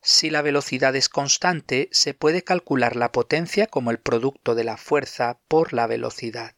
Si 0.00 0.30
la 0.30 0.42
velocidad 0.42 0.94
es 0.94 1.08
constante, 1.08 1.88
se 1.90 2.14
puede 2.14 2.44
calcular 2.44 2.94
la 2.94 3.10
potencia 3.10 3.66
como 3.66 3.90
el 3.90 3.98
producto 3.98 4.54
de 4.54 4.64
la 4.64 4.76
fuerza 4.76 5.40
por 5.48 5.72
la 5.72 5.88
velocidad. 5.88 6.57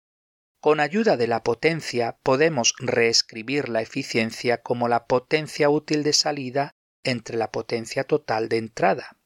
Con 0.61 0.79
ayuda 0.79 1.17
de 1.17 1.26
la 1.26 1.43
potencia 1.43 2.19
podemos 2.23 2.75
reescribir 2.79 3.71
la 3.71 3.81
eficiencia 3.81 4.61
como 4.61 4.88
la 4.88 5.07
potencia 5.07 5.71
útil 5.71 6.02
de 6.02 6.12
salida 6.12 6.75
entre 7.02 7.38
la 7.38 7.50
potencia 7.50 8.05
total 8.05 8.50
de 8.50 8.59
entrada. 8.59 9.17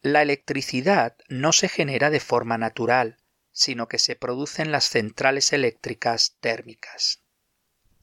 La 0.00 0.22
electricidad 0.22 1.18
no 1.28 1.52
se 1.52 1.68
genera 1.68 2.08
de 2.08 2.20
forma 2.20 2.56
natural, 2.56 3.18
sino 3.52 3.88
que 3.88 3.98
se 3.98 4.16
produce 4.16 4.62
en 4.62 4.72
las 4.72 4.84
centrales 4.84 5.52
eléctricas 5.52 6.38
térmicas. 6.40 7.22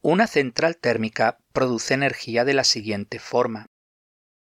Una 0.02 0.28
central 0.28 0.78
térmica 0.78 1.40
produce 1.58 1.96
energía 1.96 2.46
de 2.46 2.54
la 2.54 2.64
siguiente 2.64 3.18
forma. 3.18 3.66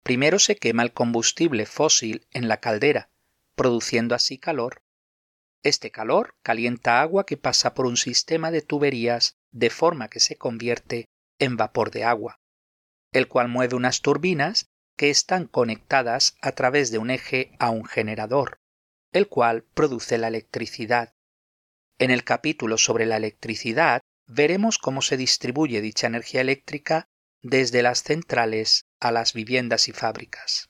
Primero 0.03 0.37
se 0.37 0.55
quema 0.55 0.83
el 0.83 0.93
combustible 0.93 1.65
fósil 1.65 2.27
en 2.29 2.47
la 2.47 2.57
caldera, 2.57 3.09
produciendo 3.55 4.13
así 4.13 4.37
calor. 4.37 4.83
Este 5.63 5.89
calor 5.89 6.35
calienta 6.43 7.01
agua 7.01 7.25
que 7.25 7.35
pasa 7.35 7.73
por 7.73 7.87
un 7.87 7.97
sistema 7.97 8.51
de 8.51 8.61
tuberías 8.61 9.35
de 9.51 9.71
forma 9.71 10.09
que 10.09 10.19
se 10.19 10.35
convierte 10.35 11.05
en 11.39 11.57
vapor 11.57 11.89
de 11.89 12.03
agua, 12.03 12.39
el 13.11 13.27
cual 13.27 13.47
mueve 13.47 13.75
unas 13.75 14.01
turbinas 14.01 14.67
que 14.95 15.09
están 15.09 15.47
conectadas 15.47 16.37
a 16.39 16.51
través 16.51 16.91
de 16.91 16.99
un 16.99 17.09
eje 17.09 17.51
a 17.57 17.71
un 17.71 17.85
generador, 17.85 18.59
el 19.11 19.27
cual 19.27 19.63
produce 19.73 20.19
la 20.19 20.27
electricidad. 20.27 21.15
En 21.97 22.11
el 22.11 22.23
capítulo 22.23 22.77
sobre 22.77 23.07
la 23.07 23.17
electricidad 23.17 24.01
veremos 24.27 24.77
cómo 24.77 25.01
se 25.01 25.17
distribuye 25.17 25.81
dicha 25.81 26.07
energía 26.07 26.41
eléctrica 26.41 27.09
desde 27.41 27.81
las 27.81 28.03
centrales 28.03 28.85
a 28.99 29.11
las 29.11 29.33
viviendas 29.33 29.87
y 29.87 29.93
fábricas. 29.93 30.69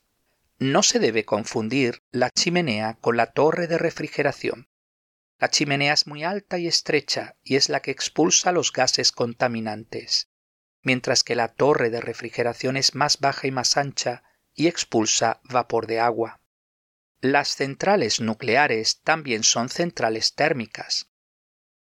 No 0.59 0.83
se 0.83 0.99
debe 0.99 1.25
confundir 1.25 2.03
la 2.11 2.29
chimenea 2.29 2.97
con 3.01 3.17
la 3.17 3.27
torre 3.27 3.67
de 3.67 3.77
refrigeración. 3.77 4.69
La 5.39 5.49
chimenea 5.49 5.93
es 5.93 6.07
muy 6.07 6.23
alta 6.23 6.57
y 6.57 6.67
estrecha 6.67 7.35
y 7.43 7.55
es 7.55 7.69
la 7.69 7.81
que 7.81 7.91
expulsa 7.91 8.51
los 8.51 8.71
gases 8.71 9.11
contaminantes, 9.11 10.29
mientras 10.81 11.23
que 11.23 11.35
la 11.35 11.49
torre 11.49 11.89
de 11.89 12.01
refrigeración 12.01 12.75
es 12.77 12.95
más 12.95 13.19
baja 13.19 13.45
y 13.47 13.51
más 13.51 13.77
ancha 13.77 14.23
y 14.53 14.67
expulsa 14.67 15.39
vapor 15.43 15.85
de 15.85 15.99
agua. 15.99 16.41
Las 17.19 17.49
centrales 17.55 18.19
nucleares 18.19 19.01
también 19.01 19.43
son 19.43 19.69
centrales 19.69 20.33
térmicas, 20.33 21.11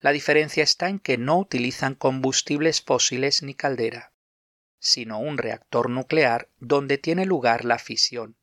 la 0.04 0.12
diferencia 0.12 0.62
está 0.62 0.90
en 0.90 0.98
que 0.98 1.16
no 1.16 1.38
utilizan 1.38 1.94
combustibles 1.94 2.82
fósiles 2.82 3.42
ni 3.42 3.54
caldera, 3.54 4.12
sino 4.78 5.18
un 5.18 5.38
reactor 5.38 5.88
nuclear 5.88 6.50
donde 6.58 6.98
tiene 6.98 7.24
lugar 7.24 7.64
la 7.64 7.78
fisión, 7.78 8.36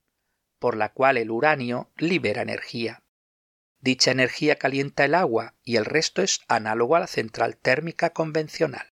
por 0.57 0.75
la 0.75 0.91
cual 0.91 1.17
el 1.17 1.29
uranio 1.29 1.91
libera 1.97 2.41
energía. 2.41 3.03
Dicha 3.79 4.09
energía 4.09 4.55
calienta 4.55 5.05
el 5.05 5.13
agua 5.13 5.53
y 5.63 5.75
el 5.75 5.85
resto 5.85 6.23
es 6.23 6.39
análogo 6.47 6.95
a 6.95 7.01
la 7.01 7.05
central 7.05 7.57
térmica 7.57 8.09
convencional. 8.09 8.95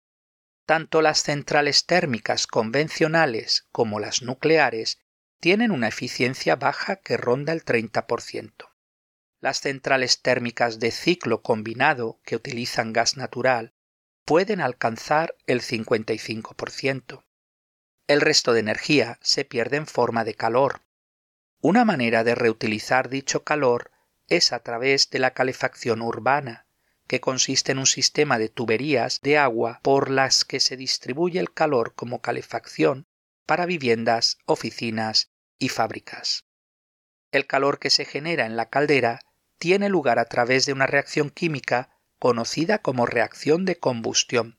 Tanto 0.65 1.03
las 1.03 1.22
centrales 1.22 1.86
térmicas 1.86 2.48
convencionales 2.48 3.67
como 3.72 4.00
las 4.00 4.24
nucleares 4.24 4.98
tienen 5.39 5.69
una 5.69 5.89
eficiencia 5.89 6.55
baja 6.55 6.95
que 6.95 7.15
ronda 7.15 7.53
el 7.53 7.63
30%. 7.63 8.75
Las 9.42 9.62
centrales 9.62 10.22
térmicas 10.22 10.80
de 10.80 10.92
ciclo 10.92 11.42
combinado 11.42 12.20
que 12.24 12.36
utilizan 12.36 12.94
gas 12.94 13.18
natural 13.18 13.74
pueden 14.25 14.62
alcanzar 14.62 15.36
el 15.46 15.62
55%. 15.62 17.24
El 18.08 18.22
resto 18.22 18.54
de 18.54 18.60
energía 18.60 19.20
se 19.22 19.46
pierde 19.46 19.77
en 19.77 19.88
forma 19.88 20.24
de 20.24 20.36
calor. 20.36 20.82
Una 21.62 21.86
manera 21.86 22.24
de 22.24 22.36
reutilizar 22.36 23.10
dicho 23.10 23.44
calor 23.44 23.92
es 24.27 24.54
a 24.54 24.60
través 24.60 25.10
de 25.10 25.20
la 25.20 25.34
calefacción 25.34 26.01
urbana, 26.01 26.65
que 27.08 27.22
consiste 27.22 27.72
en 27.72 27.80
un 27.80 27.86
sistema 27.86 28.39
de 28.39 28.50
tuberías 28.50 29.22
de 29.22 29.38
agua 29.38 29.80
por 29.84 30.10
las 30.10 30.46
que 30.46 30.60
se 30.60 30.77
distribuye 30.77 31.39
el 31.39 31.54
calor 31.54 31.94
como 31.94 32.22
calefacción 32.22 33.08
para 33.46 33.65
viviendas, 33.65 34.39
oficinas 34.46 35.32
y 35.60 35.70
fábricas. 35.70 36.45
El 37.36 37.48
calor 37.48 37.80
que 37.80 37.89
se 37.89 38.06
genera 38.06 38.46
en 38.46 38.56
la 38.56 38.70
caldera 38.70 39.20
tiene 39.58 39.89
lugar 39.89 40.20
a 40.20 40.25
través 40.30 40.65
de 40.65 40.72
una 40.72 40.88
reacción 40.88 41.30
química 41.30 41.89
conocida 42.18 42.77
como 42.77 43.06
reacción 43.06 43.65
de 43.65 43.75
combustión. 43.77 44.58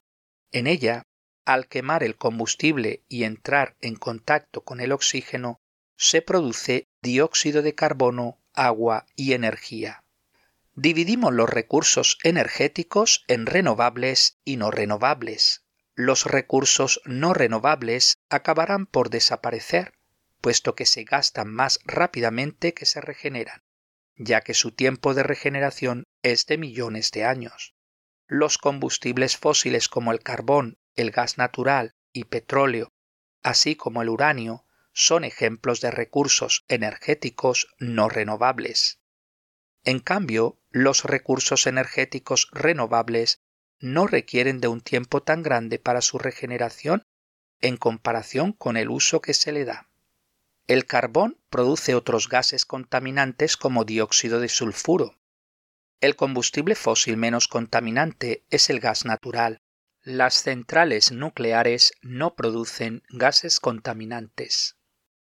En 0.52 0.66
ella, 0.66 1.06
al 1.46 1.68
quemar 1.68 2.02
el 2.04 2.18
combustible 2.18 3.02
y 3.08 3.24
entrar 3.24 3.76
en 3.80 3.96
contacto 3.96 4.62
con 4.62 4.80
el 4.80 4.92
oxígeno, 4.92 5.58
se 5.96 6.20
produce 6.20 6.86
dióxido 7.00 7.62
de 7.62 7.74
carbono, 7.74 8.42
agua 8.52 9.06
y 9.16 9.32
energía. 9.32 10.04
Dividimos 10.74 11.32
los 11.32 11.48
recursos 11.48 12.18
energéticos 12.24 13.24
en 13.26 13.46
renovables 13.46 14.36
y 14.44 14.58
no 14.58 14.70
renovables. 14.70 15.64
Los 15.94 16.26
recursos 16.26 17.00
no 17.06 17.32
renovables 17.32 18.18
acabarán 18.28 18.84
por 18.84 19.08
desaparecer, 19.08 19.94
puesto 20.40 20.74
que 20.74 20.86
se 20.86 21.04
gastan 21.04 21.52
más 21.52 21.80
rápidamente 21.84 22.74
que 22.74 22.86
se 22.86 23.00
regeneran 23.00 23.62
ya 24.16 24.40
que 24.40 24.54
su 24.54 24.72
tiempo 24.72 25.14
de 25.14 25.22
regeneración 25.22 26.04
es 26.22 26.46
de 26.46 26.58
millones 26.58 27.10
de 27.10 27.24
años. 27.24 27.74
Los 28.26 28.58
combustibles 28.58 29.36
fósiles 29.36 29.88
como 29.88 30.12
el 30.12 30.20
carbón, 30.20 30.78
el 30.94 31.10
gas 31.10 31.38
natural 31.38 31.92
y 32.12 32.24
petróleo, 32.24 32.88
así 33.42 33.76
como 33.76 34.02
el 34.02 34.08
uranio, 34.08 34.64
son 34.92 35.24
ejemplos 35.24 35.80
de 35.80 35.90
recursos 35.90 36.64
energéticos 36.68 37.68
no 37.78 38.08
renovables. 38.08 38.98
En 39.84 40.00
cambio, 40.00 40.58
los 40.70 41.04
recursos 41.04 41.66
energéticos 41.66 42.48
renovables 42.52 43.38
no 43.78 44.06
requieren 44.06 44.60
de 44.60 44.68
un 44.68 44.80
tiempo 44.80 45.22
tan 45.22 45.42
grande 45.42 45.78
para 45.78 46.00
su 46.00 46.18
regeneración 46.18 47.02
en 47.60 47.76
comparación 47.76 48.52
con 48.52 48.76
el 48.76 48.88
uso 48.88 49.20
que 49.20 49.34
se 49.34 49.52
le 49.52 49.64
da. 49.66 49.90
El 50.66 50.84
carbón 50.84 51.38
produce 51.48 51.94
otros 51.94 52.28
gases 52.28 52.66
contaminantes 52.66 53.56
como 53.56 53.84
dióxido 53.84 54.40
de 54.40 54.48
sulfuro. 54.48 55.16
El 56.00 56.16
combustible 56.16 56.74
fósil 56.74 57.16
menos 57.16 57.46
contaminante 57.46 58.44
es 58.50 58.68
el 58.68 58.80
gas 58.80 59.04
natural. 59.04 59.62
Las 60.02 60.42
centrales 60.42 61.12
nucleares 61.12 61.92
no 62.02 62.34
producen 62.34 63.04
gases 63.10 63.60
contaminantes, 63.60 64.76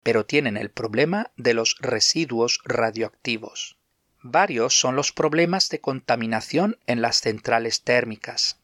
pero 0.02 0.24
tienen 0.24 0.56
el 0.56 0.70
problema 0.70 1.32
de 1.36 1.52
los 1.52 1.76
residuos 1.80 2.60
radioactivos. 2.64 3.78
Varios 4.22 4.78
son 4.78 4.96
los 4.96 5.12
problemas 5.12 5.68
de 5.68 5.82
contaminación 5.82 6.78
en 6.86 7.02
las 7.02 7.20
centrales 7.20 7.82
térmicas. 7.82 8.58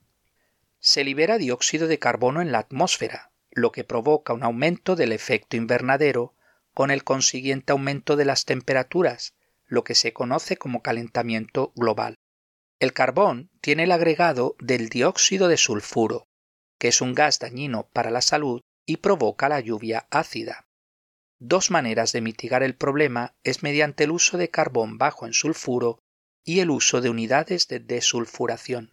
Se 0.81 1.05
libera 1.05 1.37
dióxido 1.37 1.87
de 1.87 1.99
carbono 1.99 2.41
en 2.41 2.50
la 2.50 2.61
atmósfera, 2.61 3.31
lo 3.50 3.73
que 3.73 3.85
provoca 3.85 4.33
un 4.33 4.43
aumento 4.43 4.97
del 4.97 5.12
efecto 5.12 5.57
invernadero 5.57 6.35
con 6.75 6.91
el 6.91 7.05
consiguiente 7.05 7.73
aumento 7.73 8.17
de 8.17 8.25
las 8.25 8.45
temperaturas, 8.45 9.35
lo 9.67 9.85
que 9.85 9.95
se 9.95 10.12
conoce 10.12 10.57
como 10.57 10.83
calentamiento 10.83 11.73
global. 11.76 12.17
El 12.81 12.93
carbón 12.93 13.50
tiene 13.61 13.85
el 13.85 13.93
agregado 13.93 14.57
del 14.59 14.88
dióxido 14.88 15.49
de 15.49 15.57
sulfuro, 15.57 16.26
que 16.79 16.88
es 16.88 17.00
un 17.00 17.14
gas 17.14 17.38
dañino 17.38 17.88
para 17.93 18.11
la 18.11 18.23
salud 18.23 18.61
y 18.87 18.97
provoca 18.97 19.49
la 19.49 19.61
lluvia 19.61 20.07
ácida. 20.11 20.67
Dos 21.38 21.71
maneras 21.71 22.12
de 22.12 22.21
mitigar 22.21 22.62
el 22.62 22.75
problema 22.75 23.35
es 23.45 23.62
mediante 23.62 24.05
el 24.05 24.11
uso 24.11 24.37
de 24.38 24.50
carbón 24.50 24.99
bajo 24.99 25.26
en 25.26 25.33
sulfuro 25.33 26.00
y 26.45 26.61
el 26.61 26.71
uso 26.71 27.00
de 27.00 27.11
unidades 27.11 27.69
de 27.69 27.81
desulfuración. 27.81 28.93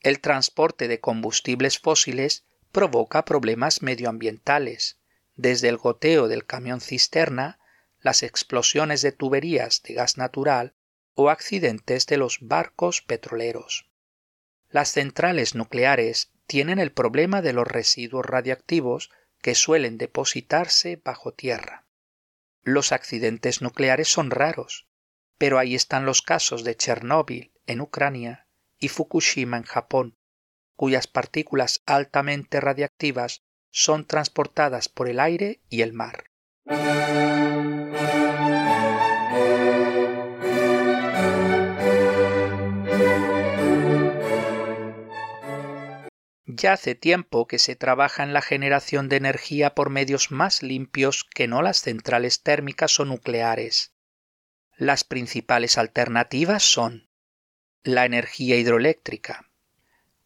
El 0.00 0.20
transporte 0.20 0.88
de 0.88 1.00
combustibles 1.00 1.78
fósiles 1.78 2.44
provoca 2.72 3.24
problemas 3.24 3.82
medioambientales, 3.82 4.98
desde 5.36 5.68
el 5.68 5.76
goteo 5.76 6.28
del 6.28 6.44
camión 6.46 6.80
cisterna, 6.80 7.58
las 8.00 8.22
explosiones 8.22 9.02
de 9.02 9.12
tuberías 9.12 9.82
de 9.82 9.94
gas 9.94 10.18
natural 10.18 10.74
o 11.14 11.30
accidentes 11.30 12.06
de 12.06 12.16
los 12.16 12.38
barcos 12.40 13.02
petroleros. 13.02 13.90
Las 14.68 14.90
centrales 14.90 15.54
nucleares 15.54 16.32
tienen 16.46 16.78
el 16.78 16.92
problema 16.92 17.42
de 17.42 17.52
los 17.52 17.66
residuos 17.66 18.26
radiactivos 18.26 19.10
que 19.40 19.54
suelen 19.54 19.98
depositarse 19.98 21.00
bajo 21.02 21.32
tierra. 21.32 21.84
Los 22.62 22.92
accidentes 22.92 23.60
nucleares 23.60 24.08
son 24.08 24.30
raros, 24.30 24.86
pero 25.38 25.58
ahí 25.58 25.74
están 25.74 26.06
los 26.06 26.22
casos 26.22 26.64
de 26.64 26.76
Chernóbil 26.76 27.52
en 27.66 27.80
Ucrania 27.80 28.46
y 28.78 28.88
Fukushima 28.88 29.56
en 29.56 29.64
Japón, 29.64 30.16
cuyas 30.76 31.06
partículas 31.06 31.82
altamente 31.86 32.60
radiactivas 32.60 33.42
son 33.72 34.06
transportadas 34.06 34.88
por 34.88 35.08
el 35.08 35.18
aire 35.18 35.60
y 35.68 35.82
el 35.82 35.92
mar. 35.92 36.26
Ya 46.54 46.74
hace 46.74 46.94
tiempo 46.94 47.46
que 47.46 47.58
se 47.58 47.74
trabaja 47.74 48.22
en 48.22 48.32
la 48.32 48.42
generación 48.42 49.08
de 49.08 49.16
energía 49.16 49.74
por 49.74 49.90
medios 49.90 50.30
más 50.30 50.62
limpios 50.62 51.24
que 51.24 51.48
no 51.48 51.62
las 51.62 51.78
centrales 51.80 52.42
térmicas 52.42 53.00
o 53.00 53.04
nucleares. 53.04 53.94
Las 54.76 55.02
principales 55.02 55.78
alternativas 55.78 56.62
son 56.62 57.08
la 57.82 58.04
energía 58.04 58.56
hidroeléctrica. 58.56 59.50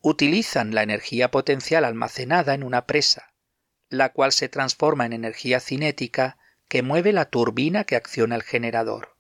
Utilizan 0.01 0.75
la 0.75 0.83
energía 0.83 1.31
potencial 1.31 1.85
almacenada 1.85 2.55
en 2.55 2.65
una 2.65 2.87
presa, 2.87 3.33
la 3.89 4.13
cual 4.13 4.33
se 4.33 4.49
transforma 4.49 5.07
en 5.07 5.13
energía 5.13 5.61
cinética 5.61 6.39
que 6.69 6.83
mueve 6.83 7.13
la 7.13 7.27
turbina 7.27 7.85
que 7.85 7.97
acciona 7.97 8.35
el 8.35 8.43
generador. 8.43 9.17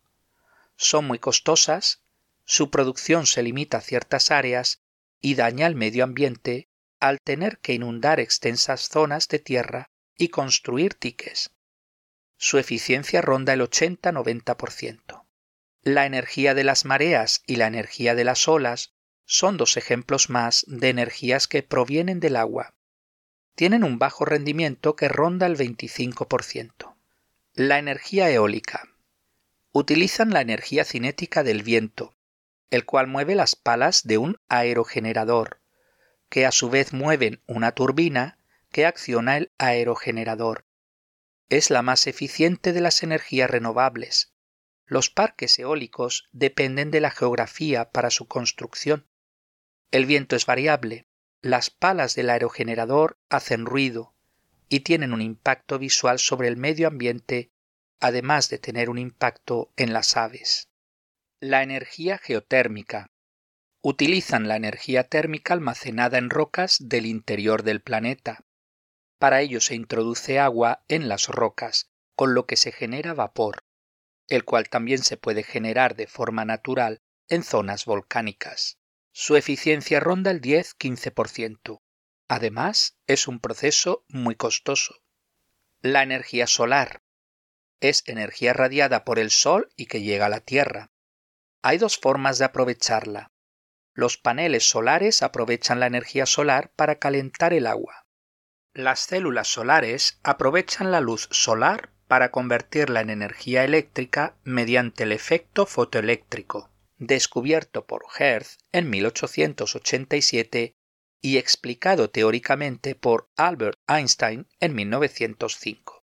Son 0.77 1.07
muy 1.07 1.19
costosas, 1.19 2.03
su 2.45 2.71
producción 2.71 3.27
se 3.27 3.43
limita 3.43 3.79
a 3.79 3.83
ciertas 3.83 4.31
áreas 4.31 4.83
y 5.21 5.35
daña 5.35 5.67
al 5.67 5.75
medio 5.75 6.05
ambiente 6.05 6.69
al 7.01 7.21
tener 7.21 7.59
que 7.59 7.75
inundar 7.75 8.21
extensas 8.21 8.89
zonas 8.89 9.29
de 9.29 9.39
tierra 9.39 9.91
y 10.17 10.29
construir 10.29 10.95
tiques. 10.95 11.51
Su 12.37 12.59
eficiencia 12.59 13.21
ronda 13.23 13.53
el 13.53 13.61
80-90%. 13.61 15.25
La 15.83 16.07
energía 16.07 16.55
de 16.55 16.65
las 16.65 16.85
mareas 16.85 17.43
y 17.47 17.57
la 17.57 17.67
energía 17.67 18.15
de 18.15 18.25
las 18.25 18.49
olas 18.49 18.95
son 19.25 19.57
dos 19.57 19.77
ejemplos 19.77 20.31
más 20.31 20.65
de 20.69 20.89
energías 20.89 21.49
que 21.49 21.63
provienen 21.63 22.21
del 22.21 22.37
agua. 22.37 22.76
Tienen 23.57 23.85
un 23.85 23.99
bajo 23.99 24.27
rendimiento 24.27 24.97
que 24.97 25.09
ronda 25.09 25.47
el 25.47 25.57
25%. 25.57 26.95
La 27.55 27.79
energía 27.79 28.31
eólica. 28.31 28.87
Utilizan 29.73 30.29
la 30.29 30.43
energía 30.43 30.85
cinética 30.85 31.43
del 31.43 31.63
viento, 31.63 32.15
el 32.71 32.85
cual 32.85 33.07
mueve 33.07 33.35
las 33.35 33.57
palas 33.57 34.07
de 34.07 34.19
un 34.19 34.37
aerogenerador, 34.49 35.63
que 36.29 36.45
a 36.45 36.53
su 36.53 36.69
vez 36.69 36.93
mueven 36.93 37.41
una 37.47 37.73
turbina 37.73 38.39
que 38.73 38.85
acciona 38.85 39.39
el 39.39 39.51
aerogenerador. 39.57 40.67
Es 41.49 41.71
la 41.71 41.81
más 41.81 42.07
eficiente 42.07 42.75
de 42.75 42.83
las 42.83 43.03
energías 43.03 43.49
renovables. 43.49 44.35
Los 44.85 45.09
parques 45.09 45.59
eólicos 45.59 46.29
dependen 46.31 46.91
de 46.91 47.01
la 47.01 47.11
geografía 47.11 47.91
para 47.91 48.11
su 48.11 48.29
construcción. 48.29 49.07
El 49.93 50.05
viento 50.05 50.37
es 50.37 50.45
variable, 50.45 51.06
las 51.51 51.71
palas 51.71 52.15
del 52.15 52.31
aerogenerador 52.31 53.19
hacen 53.29 53.67
ruido 53.67 54.15
y 54.69 54.81
tienen 54.81 55.13
un 55.13 55.23
impacto 55.23 55.79
visual 55.79 56.19
sobre 56.19 56.49
el 56.49 56.57
medio 56.57 56.89
ambiente, 56.89 57.53
además 58.01 58.49
de 58.49 58.59
tener 58.59 58.91
un 58.91 58.99
impacto 58.99 59.73
en 59.77 59.93
las 59.93 60.17
aves. 60.17 60.69
La 61.41 61.63
energía 61.63 62.19
geotérmica 62.19 63.11
utilizan 63.83 64.49
la 64.49 64.57
energía 64.57 65.05
térmica 65.05 65.55
almacenada 65.55 66.19
en 66.19 66.31
rocas 66.31 66.79
del 66.81 67.07
interior 67.07 67.63
del 67.63 67.81
planeta. 67.81 68.45
Para 69.19 69.41
ello 69.41 69.61
se 69.61 69.75
introduce 69.75 70.41
agua 70.41 70.85
en 70.89 71.09
las 71.09 71.29
rocas, 71.29 71.91
con 72.17 72.35
lo 72.35 72.47
que 72.47 72.57
se 72.57 72.73
genera 72.73 73.15
vapor, 73.15 73.63
el 74.29 74.45
cual 74.45 74.69
también 74.69 75.05
se 75.05 75.17
puede 75.17 75.45
generar 75.45 75.95
de 75.95 76.09
forma 76.09 76.45
natural 76.45 77.01
en 77.29 77.45
zonas 77.45 77.85
volcánicas. 77.85 78.79
Su 79.19 79.35
eficiencia 79.37 79.99
ronda 79.99 80.31
el 80.31 80.43
10-15%. 80.43 81.81
Además, 82.29 82.99
es 83.07 83.29
un 83.29 83.41
proceso 83.41 84.05
muy 84.09 84.35
costoso. 84.35 84.97
La 85.81 86.03
energía 86.03 86.47
solar 86.47 87.01
es 87.81 88.03
energía 88.05 88.53
radiada 88.53 89.07
por 89.07 89.19
el 89.19 89.31
Sol 89.31 89.71
y 89.75 89.87
que 89.87 90.03
llega 90.03 90.27
a 90.27 90.29
la 90.29 90.41
Tierra. 90.41 90.91
Hay 91.63 91.79
dos 91.79 91.97
formas 91.97 92.37
de 92.37 92.45
aprovecharla. 92.45 93.33
Los 93.95 94.19
paneles 94.19 94.69
solares 94.69 95.23
aprovechan 95.23 95.81
la 95.81 95.87
energía 95.87 96.27
solar 96.27 96.71
para 96.77 96.99
calentar 96.99 97.55
el 97.55 97.67
agua. 97.67 98.05
Las 98.75 99.01
células 99.01 99.49
solares 99.49 100.21
aprovechan 100.25 100.91
la 100.91 101.01
luz 101.01 101.31
solar 101.31 101.91
para 102.07 102.31
convertirla 102.31 103.01
en 103.01 103.09
energía 103.09 103.65
eléctrica 103.65 104.37
mediante 104.45 105.05
el 105.05 105.13
efecto 105.13 105.65
fotoeléctrico, 105.65 106.71
descubierto 106.99 107.87
por 107.87 108.05
Hertz 108.19 108.59
en 108.73 108.91
1887 108.91 110.77
y 111.21 111.39
explicado 111.39 112.11
teóricamente 112.11 112.95
por 112.95 113.31
Albert 113.37 113.79
Einstein 113.87 114.49
en 114.61 114.75
1905. 114.75 116.05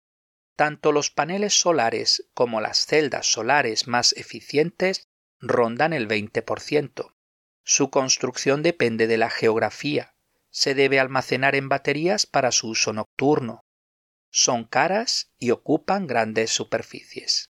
Tanto 0.56 0.92
los 0.92 1.10
paneles 1.10 1.54
solares 1.54 2.28
como 2.34 2.60
las 2.60 2.86
celdas 2.86 3.26
solares 3.26 3.86
más 3.86 4.12
eficientes 4.14 5.08
rondan 5.40 5.92
el 5.92 6.08
20%, 6.08 7.16
su 7.68 7.90
construcción 7.90 8.62
depende 8.62 9.08
de 9.08 9.18
la 9.18 9.28
geografía. 9.28 10.14
Se 10.50 10.76
debe 10.76 11.00
almacenar 11.00 11.56
en 11.56 11.68
baterías 11.68 12.24
para 12.24 12.52
su 12.52 12.68
uso 12.68 12.92
nocturno. 12.92 13.64
Son 14.30 14.62
caras 14.64 15.32
y 15.40 15.50
ocupan 15.50 16.06
grandes 16.06 16.52
superficies. 16.52 17.50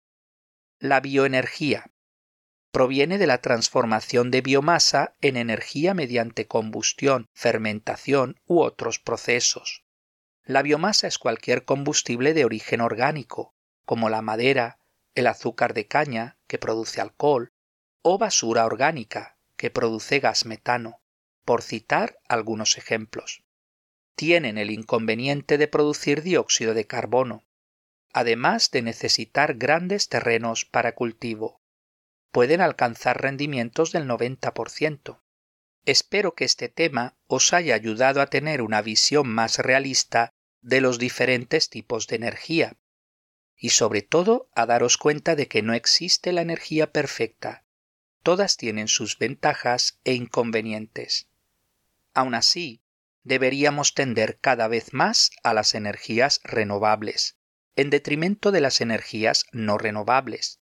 La 0.79 1.01
bioenergía 1.01 1.91
proviene 2.73 3.19
de 3.19 3.27
la 3.27 3.43
transformación 3.43 4.31
de 4.31 4.41
biomasa 4.41 5.15
en 5.21 5.37
energía 5.37 5.93
mediante 5.93 6.47
combustión, 6.47 7.29
fermentación 7.35 8.41
u 8.47 8.61
otros 8.61 8.99
procesos. 8.99 9.85
La 10.45 10.63
biomasa 10.63 11.07
es 11.07 11.19
cualquier 11.19 11.65
combustible 11.65 12.33
de 12.33 12.47
origen 12.47 12.81
orgánico, 12.81 13.55
como 13.85 14.09
la 14.09 14.23
madera, 14.23 14.79
el 15.15 15.27
azúcar 15.27 15.75
de 15.75 15.87
caña, 15.87 16.39
que 16.47 16.59
produce 16.59 17.01
alcohol, 17.01 17.53
o 18.01 18.17
basura 18.17 18.65
orgánica, 18.65 19.37
que 19.57 19.71
produce 19.71 20.19
gas 20.19 20.47
metano, 20.47 21.03
por 21.45 21.63
citar 21.63 22.19
algunos 22.27 22.79
ejemplos. 22.79 23.45
Tienen 24.15 24.57
el 24.57 24.71
inconveniente 24.71 25.59
de 25.59 25.69
producir 25.69 26.23
dióxido 26.23 26.73
de 26.73 26.87
carbono, 26.87 27.45
además 28.15 28.71
de 28.71 28.83
necesitar 28.83 29.55
grandes 29.55 30.09
terrenos 30.09 30.65
para 30.65 30.95
cultivo. 30.95 31.62
Pueden 32.33 32.61
alcanzar 32.61 33.23
rendimientos 33.23 33.93
del 33.93 34.09
90%. 34.09 35.21
Espero 35.85 36.35
que 36.35 36.45
este 36.45 36.69
tema 36.69 37.17
os 37.27 37.53
haya 37.53 37.75
ayudado 37.75 38.21
a 38.21 38.27
tener 38.27 38.63
una 38.63 38.83
visión 38.83 39.29
más 39.29 39.59
realista 39.59 40.33
de 40.63 40.81
los 40.81 40.99
diferentes 40.99 41.69
tipos 41.69 42.07
de 42.07 42.17
energía 42.17 42.77
y 43.57 43.69
sobre 43.69 44.03
todo 44.03 44.49
a 44.55 44.67
daros 44.67 44.97
cuenta 44.97 45.37
de 45.37 45.47
que 45.47 45.63
no 45.63 45.75
existe 45.75 46.33
la 46.33 46.41
energía 46.41 46.91
perfecta, 46.91 47.65
todas 48.23 48.57
tienen 48.57 48.89
sus 48.89 49.19
ventajas 49.19 50.01
e 50.05 50.15
inconvenientes. 50.15 51.29
Aun 52.15 52.35
así, 52.35 52.83
deberíamos 53.25 53.95
tender 53.95 54.39
cada 54.41 54.69
vez 54.69 54.93
más 54.93 55.31
a 55.43 55.55
las 55.55 55.75
energías 55.75 56.41
renovables, 56.45 57.37
en 57.77 57.91
detrimento 57.91 58.53
de 58.53 58.61
las 58.61 58.81
energías 58.81 59.45
no 59.53 59.79
renovables, 59.79 60.62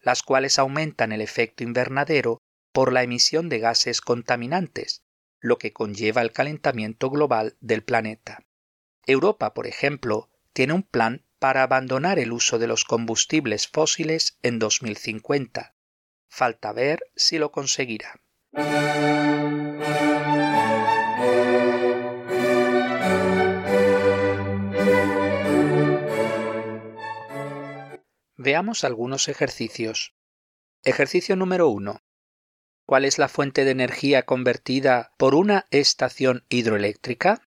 las 0.00 0.22
cuales 0.22 0.58
aumentan 0.58 1.12
el 1.12 1.20
efecto 1.20 1.62
invernadero 1.64 2.38
por 2.72 2.92
la 2.92 3.02
emisión 3.02 3.48
de 3.48 3.58
gases 3.58 4.00
contaminantes, 4.00 5.02
lo 5.40 5.58
que 5.58 5.72
conlleva 5.72 6.22
el 6.22 6.32
calentamiento 6.32 7.10
global 7.10 7.56
del 7.60 7.82
planeta. 7.82 8.44
Europa, 9.06 9.54
por 9.54 9.66
ejemplo, 9.66 10.30
tiene 10.52 10.72
un 10.72 10.82
plan 10.82 11.24
para 11.38 11.62
abandonar 11.62 12.18
el 12.18 12.32
uso 12.32 12.58
de 12.58 12.66
los 12.66 12.84
combustibles 12.84 13.66
fósiles 13.66 14.38
en 14.42 14.58
2050, 14.58 15.74
Falta 16.30 16.72
ver 16.72 17.00
si 17.16 17.38
lo 17.38 17.50
conseguirá. 17.50 18.20
Veamos 28.42 28.84
algunos 28.84 29.28
ejercicios. 29.28 30.14
Ejercicio 30.82 31.36
número 31.36 31.68
1. 31.68 32.00
¿Cuál 32.86 33.04
es 33.04 33.18
la 33.18 33.28
fuente 33.28 33.66
de 33.66 33.72
energía 33.72 34.22
convertida 34.22 35.12
por 35.18 35.34
una 35.34 35.66
estación 35.70 36.46
hidroeléctrica? 36.48 37.46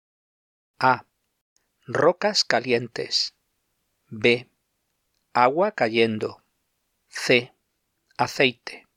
A. 0.79 1.05
Rocas 1.87 2.45
calientes. 2.45 3.35
B. 4.07 4.49
Agua 5.33 5.73
cayendo. 5.73 6.41
C 7.09 7.53
aceite. 8.17 8.87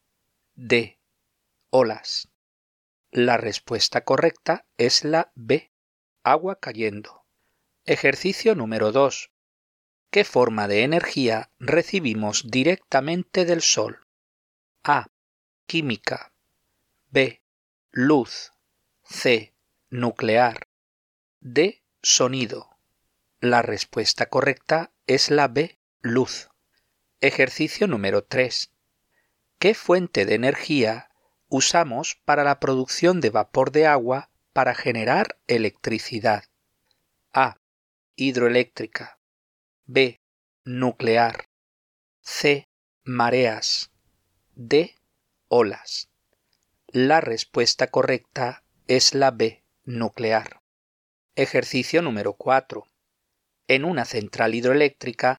D. 0.54 0.96
Olas. 1.70 2.28
La 3.10 3.36
respuesta 3.36 4.04
correcta 4.04 4.64
es 4.78 5.02
la 5.02 5.32
B. 5.34 5.72
Agua 6.22 6.60
cayendo. 6.60 7.24
Ejercicio 7.84 8.54
número 8.54 8.92
2. 8.92 9.32
¿Qué 10.10 10.24
forma 10.24 10.66
de 10.66 10.82
energía 10.82 11.50
recibimos 11.60 12.50
directamente 12.50 13.44
del 13.44 13.62
Sol? 13.62 14.08
A. 14.82 15.06
Química. 15.66 16.32
B. 17.10 17.40
Luz. 17.92 18.50
C. 19.04 19.54
nuclear. 19.88 20.66
D. 21.38 21.84
Sonido. 22.02 22.76
La 23.38 23.62
respuesta 23.62 24.26
correcta 24.26 24.90
es 25.06 25.30
la 25.30 25.46
B. 25.46 25.78
Luz. 26.00 26.48
Ejercicio 27.20 27.86
número 27.86 28.24
3. 28.24 28.72
¿Qué 29.60 29.74
fuente 29.74 30.26
de 30.26 30.34
energía 30.34 31.10
usamos 31.48 32.20
para 32.24 32.42
la 32.42 32.58
producción 32.58 33.20
de 33.20 33.30
vapor 33.30 33.70
de 33.70 33.86
agua 33.86 34.30
para 34.52 34.74
generar 34.74 35.38
electricidad? 35.46 36.46
A. 37.32 37.60
Hidroeléctrica. 38.16 39.19
B. 39.92 40.20
Nuclear. 40.64 41.46
C. 42.20 42.68
Mareas. 43.02 43.90
D. 44.54 44.94
Olas. 45.48 46.08
La 46.86 47.20
respuesta 47.20 47.88
correcta 47.88 48.62
es 48.86 49.14
la 49.14 49.32
B. 49.32 49.64
Nuclear. 49.82 50.62
Ejercicio 51.34 52.02
número 52.02 52.34
4. 52.34 52.86
En 53.66 53.84
una 53.84 54.04
central 54.04 54.54
hidroeléctrica, 54.54 55.38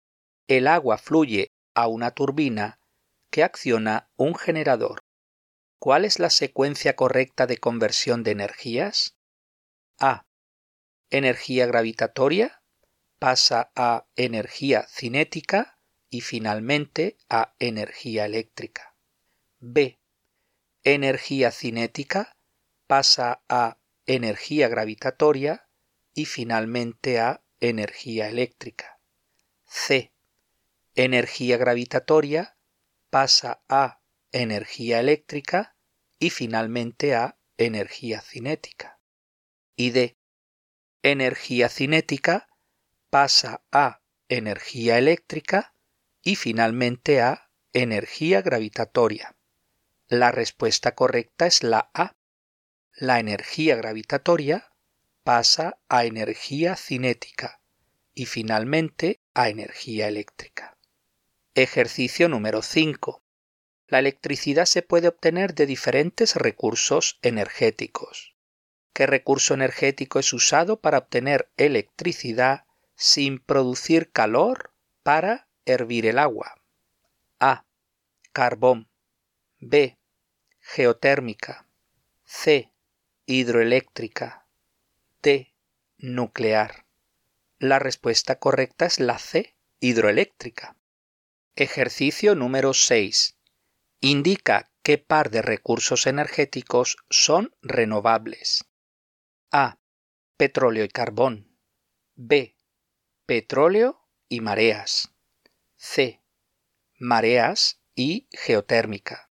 el 0.49 0.67
agua 0.67 0.97
fluye 0.97 1.47
a 1.73 1.87
una 1.87 2.11
turbina 2.11 2.77
que 3.29 3.45
acciona 3.45 4.09
un 4.17 4.35
generador. 4.35 4.99
¿Cuál 5.79 6.03
es 6.03 6.19
la 6.19 6.29
secuencia 6.29 6.97
correcta 6.97 7.47
de 7.47 7.55
conversión 7.55 8.23
de 8.23 8.31
energías? 8.31 9.15
A. 9.97 10.25
Energía 11.09 11.67
gravitatoria 11.67 12.60
pasa 13.21 13.71
a 13.75 14.07
energía 14.15 14.87
cinética 14.87 15.77
y 16.09 16.21
finalmente 16.21 17.19
a 17.29 17.53
energía 17.59 18.25
eléctrica. 18.25 18.95
B. 19.59 19.99
Energía 20.83 21.51
cinética 21.51 22.35
pasa 22.87 23.43
a 23.47 23.77
energía 24.07 24.69
gravitatoria 24.69 25.69
y 26.15 26.25
finalmente 26.25 27.19
a 27.19 27.43
energía 27.59 28.27
eléctrica. 28.27 28.99
C. 29.67 30.11
Energía 30.95 31.57
gravitatoria 31.57 32.57
pasa 33.11 33.61
a 33.69 34.01
energía 34.31 34.99
eléctrica 34.99 35.75
y 36.17 36.31
finalmente 36.31 37.13
a 37.13 37.37
energía 37.57 38.19
cinética. 38.19 38.99
Y 39.75 39.91
D. 39.91 40.17
Energía 41.03 41.69
cinética 41.69 42.47
pasa 43.11 43.61
a 43.73 44.01
energía 44.29 44.97
eléctrica 44.97 45.75
y 46.23 46.37
finalmente 46.37 47.21
a 47.21 47.51
energía 47.73 48.41
gravitatoria. 48.41 49.35
La 50.07 50.31
respuesta 50.31 50.95
correcta 50.95 51.45
es 51.45 51.61
la 51.61 51.91
A. 51.93 52.15
La 52.93 53.19
energía 53.19 53.75
gravitatoria 53.75 54.71
pasa 55.23 55.77
a 55.89 56.05
energía 56.05 56.77
cinética 56.77 57.61
y 58.13 58.27
finalmente 58.27 59.21
a 59.33 59.49
energía 59.49 60.07
eléctrica. 60.07 60.77
Ejercicio 61.53 62.29
número 62.29 62.61
5. 62.61 63.21
La 63.87 63.99
electricidad 63.99 64.65
se 64.65 64.83
puede 64.83 65.09
obtener 65.09 65.53
de 65.53 65.65
diferentes 65.65 66.37
recursos 66.37 67.19
energéticos. 67.23 68.37
¿Qué 68.93 69.05
recurso 69.05 69.53
energético 69.53 70.19
es 70.19 70.31
usado 70.31 70.79
para 70.79 70.99
obtener 70.99 71.51
electricidad 71.57 72.65
sin 73.01 73.39
producir 73.39 74.11
calor 74.11 74.75
para 75.01 75.49
hervir 75.65 76.05
el 76.05 76.19
agua? 76.19 76.61
A. 77.39 77.65
Carbón. 78.31 78.91
B. 79.57 79.97
Geotérmica. 80.59 81.67
C. 82.25 82.71
Hidroeléctrica. 83.25 84.47
D. 85.23 85.51
Nuclear. 85.97 86.85
La 87.57 87.79
respuesta 87.79 88.37
correcta 88.37 88.85
es 88.85 88.99
la 88.99 89.17
C. 89.17 89.57
Hidroeléctrica. 89.79 90.77
Ejercicio 91.55 92.35
número 92.35 92.75
6. 92.75 93.35
Indica 93.99 94.71
qué 94.83 94.99
par 94.99 95.31
de 95.31 95.41
recursos 95.41 96.05
energéticos 96.05 96.97
son 97.09 97.55
renovables. 97.63 98.69
A. 99.49 99.79
Petróleo 100.37 100.83
y 100.83 100.89
carbón. 100.89 101.57
B 102.13 102.60
petróleo 103.31 104.05
y 104.27 104.41
mareas. 104.41 105.13
C. 105.77 106.19
Mareas 106.99 107.79
y 107.95 108.27
geotérmica. 108.33 109.31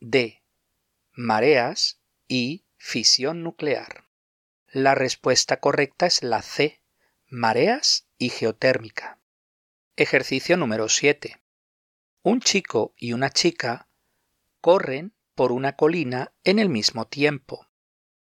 D. 0.00 0.42
Mareas 1.12 2.00
y 2.28 2.64
fisión 2.78 3.42
nuclear. 3.42 4.08
La 4.68 4.94
respuesta 4.94 5.60
correcta 5.60 6.06
es 6.06 6.22
la 6.22 6.40
C. 6.40 6.80
Mareas 7.28 8.08
y 8.16 8.30
geotérmica. 8.30 9.20
Ejercicio 9.96 10.56
número 10.56 10.88
7. 10.88 11.38
Un 12.22 12.40
chico 12.40 12.94
y 12.96 13.12
una 13.12 13.28
chica 13.28 13.90
corren 14.62 15.14
por 15.34 15.52
una 15.52 15.76
colina 15.76 16.32
en 16.42 16.58
el 16.58 16.70
mismo 16.70 17.06
tiempo. 17.06 17.68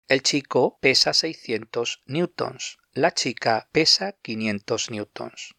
El 0.08 0.22
chico 0.22 0.78
pesa 0.82 1.14
600 1.14 2.02
newtons, 2.04 2.79
la 2.92 3.12
chica 3.12 3.68
pesa 3.70 4.12
500 4.20 4.90
newtons. 4.90 5.54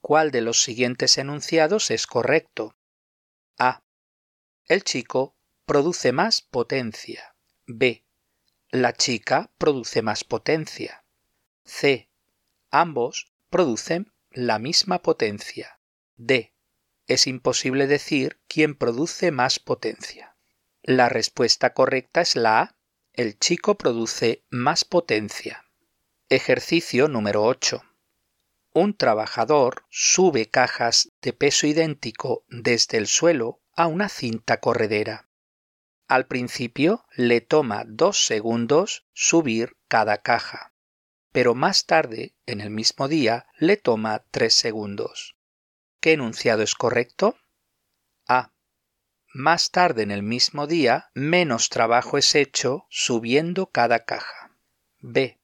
¿Cuál 0.00 0.30
de 0.30 0.42
los 0.42 0.62
siguientes 0.62 1.18
enunciados 1.18 1.90
es 1.90 2.06
correcto? 2.06 2.76
A. 3.58 3.82
El 4.66 4.84
chico 4.84 5.36
produce 5.66 6.12
más 6.12 6.40
potencia. 6.40 7.34
B. 7.66 8.04
La 8.70 8.92
chica 8.92 9.50
produce 9.58 10.02
más 10.02 10.22
potencia. 10.22 11.04
C. 11.64 12.08
Ambos 12.70 13.32
producen 13.50 14.12
la 14.30 14.58
misma 14.58 15.02
potencia. 15.02 15.80
D. 16.16 16.54
Es 17.06 17.26
imposible 17.26 17.86
decir 17.86 18.40
quién 18.46 18.76
produce 18.76 19.32
más 19.32 19.58
potencia. 19.58 20.36
La 20.82 21.08
respuesta 21.08 21.74
correcta 21.74 22.20
es 22.20 22.36
la 22.36 22.60
A 22.60 22.78
el 23.14 23.36
chico 23.36 23.76
produce 23.76 24.44
más 24.48 24.84
potencia. 24.84 25.67
Ejercicio 26.30 27.08
número 27.08 27.42
8. 27.44 27.82
Un 28.74 28.94
trabajador 28.94 29.86
sube 29.88 30.50
cajas 30.50 31.10
de 31.22 31.32
peso 31.32 31.66
idéntico 31.66 32.44
desde 32.50 32.98
el 32.98 33.06
suelo 33.06 33.62
a 33.74 33.86
una 33.86 34.10
cinta 34.10 34.60
corredera. 34.60 35.26
Al 36.06 36.26
principio 36.26 37.06
le 37.16 37.40
toma 37.40 37.84
dos 37.86 38.26
segundos 38.26 39.06
subir 39.14 39.78
cada 39.88 40.18
caja, 40.18 40.74
pero 41.32 41.54
más 41.54 41.86
tarde, 41.86 42.34
en 42.44 42.60
el 42.60 42.68
mismo 42.68 43.08
día, 43.08 43.46
le 43.56 43.78
toma 43.78 44.22
tres 44.30 44.52
segundos. 44.52 45.34
¿Qué 45.98 46.12
enunciado 46.12 46.62
es 46.62 46.74
correcto? 46.74 47.38
A. 48.26 48.52
Más 49.32 49.70
tarde 49.70 50.02
en 50.02 50.10
el 50.10 50.22
mismo 50.22 50.66
día, 50.66 51.08
menos 51.14 51.70
trabajo 51.70 52.18
es 52.18 52.34
hecho 52.34 52.84
subiendo 52.90 53.70
cada 53.70 54.04
caja. 54.04 54.52
B. 55.00 55.37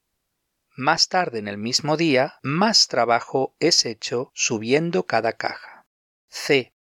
Más 0.77 1.07
tarde 1.07 1.39
en 1.39 1.47
el 1.47 1.57
mismo 1.57 1.95
día, 1.95 2.37
más 2.43 2.89
trabajo 2.89 3.55
es 3.59 3.85
hecho 3.85 4.31
subiendo 4.33 5.05
cada 5.05 5.31
caja. 5.31 5.85
C. 6.27 6.73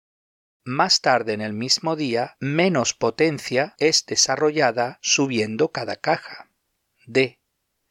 Más 0.64 1.02
tarde 1.02 1.34
en 1.34 1.42
el 1.42 1.54
mismo 1.54 1.96
día, 1.96 2.36
menos 2.40 2.96
potencia 2.96 3.76
es 3.78 4.08
desarrollada 4.08 4.98
subiendo 5.04 5.72
cada 5.72 5.96
caja. 5.96 6.50
D. 7.06 7.40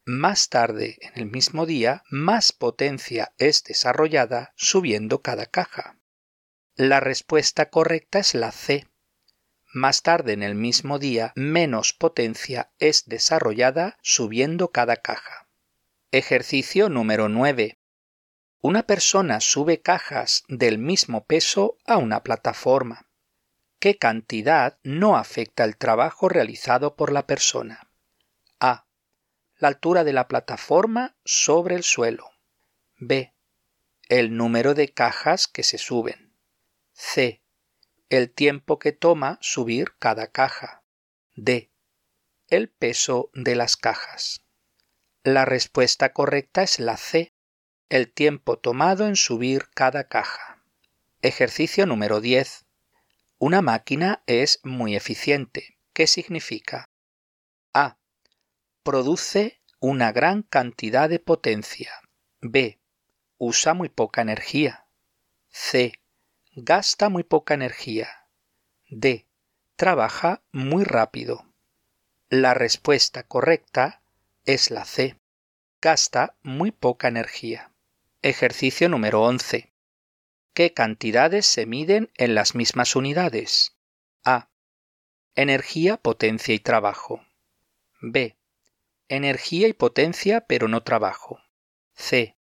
Más 0.04 0.48
tarde 0.48 0.98
en 1.02 1.12
el 1.20 1.30
mismo 1.30 1.66
día, 1.66 2.02
más 2.10 2.50
potencia 2.50 3.32
es 3.38 3.62
desarrollada 3.62 4.52
subiendo 4.56 5.22
cada 5.22 5.46
caja. 5.46 5.98
La 6.74 6.98
respuesta 6.98 7.70
correcta 7.70 8.18
es 8.18 8.34
la 8.34 8.50
C. 8.50 8.88
Más 9.72 10.02
tarde 10.02 10.32
en 10.32 10.42
el 10.42 10.56
mismo 10.56 10.98
día, 10.98 11.32
menos 11.36 11.92
potencia 11.92 12.72
es 12.80 13.04
desarrollada 13.06 13.98
subiendo 14.02 14.72
cada 14.72 14.96
caja. 14.96 15.41
Ejercicio 16.14 16.90
número 16.90 17.31
9. 17.31 17.79
Una 18.61 18.83
persona 18.83 19.40
sube 19.40 19.81
cajas 19.81 20.44
del 20.46 20.77
mismo 20.77 21.25
peso 21.25 21.79
a 21.87 21.96
una 21.96 22.22
plataforma. 22.22 23.09
¿Qué 23.79 23.96
cantidad 23.96 24.79
no 24.83 25.16
afecta 25.16 25.64
el 25.64 25.79
trabajo 25.79 26.29
realizado 26.29 26.96
por 26.96 27.12
la 27.12 27.27
persona? 27.27 27.88
A. 28.61 28.85
La 29.57 29.68
altura 29.68 30.05
de 30.05 30.12
la 30.12 30.29
plataforma 30.29 31.16
sobre 31.25 31.77
el 31.77 31.83
suelo. 31.83 32.29
B. 32.98 33.33
El 34.11 34.37
número 34.37 34.75
de 34.75 34.92
cajas 34.92 35.48
que 35.48 35.62
se 35.62 35.79
suben. 35.79 36.37
C 36.92 37.42
el 38.11 38.31
tiempo 38.31 38.79
que 38.79 38.92
toma 38.92 39.38
subir 39.40 39.94
cada 39.98 40.27
caja. 40.27 40.83
D. 41.37 41.70
El 42.48 42.68
peso 42.68 43.31
de 43.33 43.55
las 43.57 43.79
cajas. 43.79 44.44
La 45.24 45.44
respuesta 45.44 46.12
correcta 46.12 46.64
es 46.64 46.80
la 46.80 46.96
C. 46.96 47.32
El 47.88 48.12
tiempo 48.12 48.58
tomado 48.58 49.06
en 49.06 49.14
subir 49.14 49.68
cada 49.72 50.08
caja. 50.08 50.64
Ejercicio 51.20 51.87
número 51.87 52.20
10. 52.20 52.66
Una 53.38 53.62
máquina 53.62 54.24
es 54.26 54.58
muy 54.64 54.96
eficiente. 54.96 55.78
¿Qué 55.92 56.08
significa? 56.08 56.90
A. 57.72 57.98
Produce 58.82 59.61
una 59.78 60.11
gran 60.11 60.42
cantidad 60.42 61.08
de 61.08 61.20
potencia. 61.20 61.92
B. 62.40 62.80
Usa 63.38 63.74
muy 63.74 63.90
poca 63.90 64.22
energía. 64.22 64.88
C. 65.46 65.92
Gasta 66.56 67.08
muy 67.11 67.22
poca 67.22 67.54
energía. 67.54 68.26
D. 68.90 69.28
Trabaja 69.76 70.42
muy 70.50 70.82
rápido. 70.82 71.46
La 72.28 72.54
respuesta 72.54 73.22
correcta 73.22 74.01
es 74.44 74.70
la 74.70 74.85
C. 74.85 75.16
Gasta 75.81 76.37
muy 76.42 76.72
poca 76.72 77.09
energía. 77.09 77.72
Ejercicio 78.22 78.88
número 78.88 79.22
11. 79.22 79.72
¿Qué 80.52 80.74
cantidades 80.74 81.46
se 81.46 81.66
miden 81.66 82.11
en 82.16 82.35
las 82.35 82.55
mismas 82.55 82.96
unidades? 82.96 83.76
A. 84.24 84.48
Energía, 85.35 85.96
potencia 85.96 86.55
y 86.55 86.59
trabajo. 86.59 87.24
B. 88.00 88.37
Energía 89.09 89.68
y 89.68 89.72
potencia 89.72 90.42
pero 90.42 90.68
no 90.68 90.83
trabajo. 90.83 91.40
C. 91.94 92.37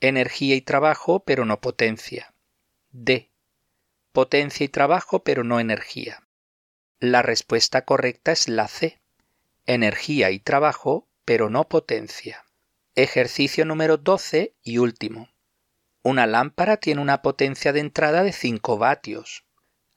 Energía 0.00 0.54
y 0.54 0.62
trabajo 0.62 1.24
pero 1.24 1.44
no 1.44 1.60
potencia. 1.60 2.32
D. 2.92 3.30
Potencia 4.12 4.64
y 4.64 4.68
trabajo 4.68 5.22
pero 5.24 5.44
no 5.44 5.60
energía. 5.60 6.26
La 6.98 7.22
respuesta 7.22 7.84
correcta 7.84 8.32
es 8.32 8.48
la 8.48 8.68
C. 8.68 9.00
Energía 9.66 10.30
y 10.30 10.40
trabajo 10.40 11.09
pero 11.24 11.50
no 11.50 11.68
potencia. 11.68 12.44
Ejercicio 12.94 13.64
número 13.64 13.96
12 13.96 14.54
y 14.62 14.78
último. 14.78 15.28
Una 16.02 16.26
lámpara 16.26 16.78
tiene 16.78 17.00
una 17.00 17.22
potencia 17.22 17.72
de 17.72 17.80
entrada 17.80 18.22
de 18.22 18.32
5 18.32 18.78
vatios. 18.78 19.44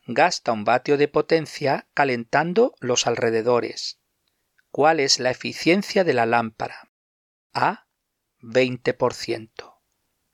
Gasta 0.06 0.52
un 0.52 0.64
vatio 0.66 0.98
de 0.98 1.08
potencia 1.08 1.88
calentando 1.94 2.76
los 2.80 3.08
alrededores. 3.08 4.00
¿Cuál 4.70 5.00
es 5.00 5.20
la 5.20 5.32
eficiencia 5.32 6.04
de 6.04 6.14
la 6.14 6.26
lámpara? 6.26 6.92
A. 7.54 7.88
20%. 8.42 9.76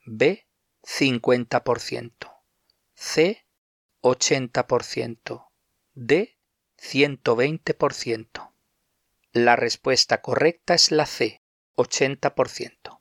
B. 0.05 0.47
50%. 0.81 2.41
C. 2.95 3.45
80%. 4.01 5.49
D. 5.93 6.37
120%. 6.77 8.51
La 9.31 9.55
respuesta 9.55 10.21
correcta 10.21 10.73
es 10.73 10.91
la 10.91 11.05
C. 11.05 11.43
80%. 11.75 12.99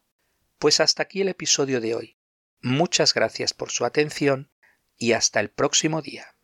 Pues 0.58 0.80
hasta 0.80 1.02
aquí 1.02 1.22
el 1.22 1.28
episodio 1.28 1.80
de 1.80 1.94
hoy. 1.94 2.18
Muchas 2.60 3.14
gracias 3.14 3.54
por 3.54 3.70
su 3.70 3.86
atención 3.86 4.50
y 4.98 5.12
hasta 5.12 5.40
el 5.40 5.48
próximo 5.50 6.02
día. 6.02 6.36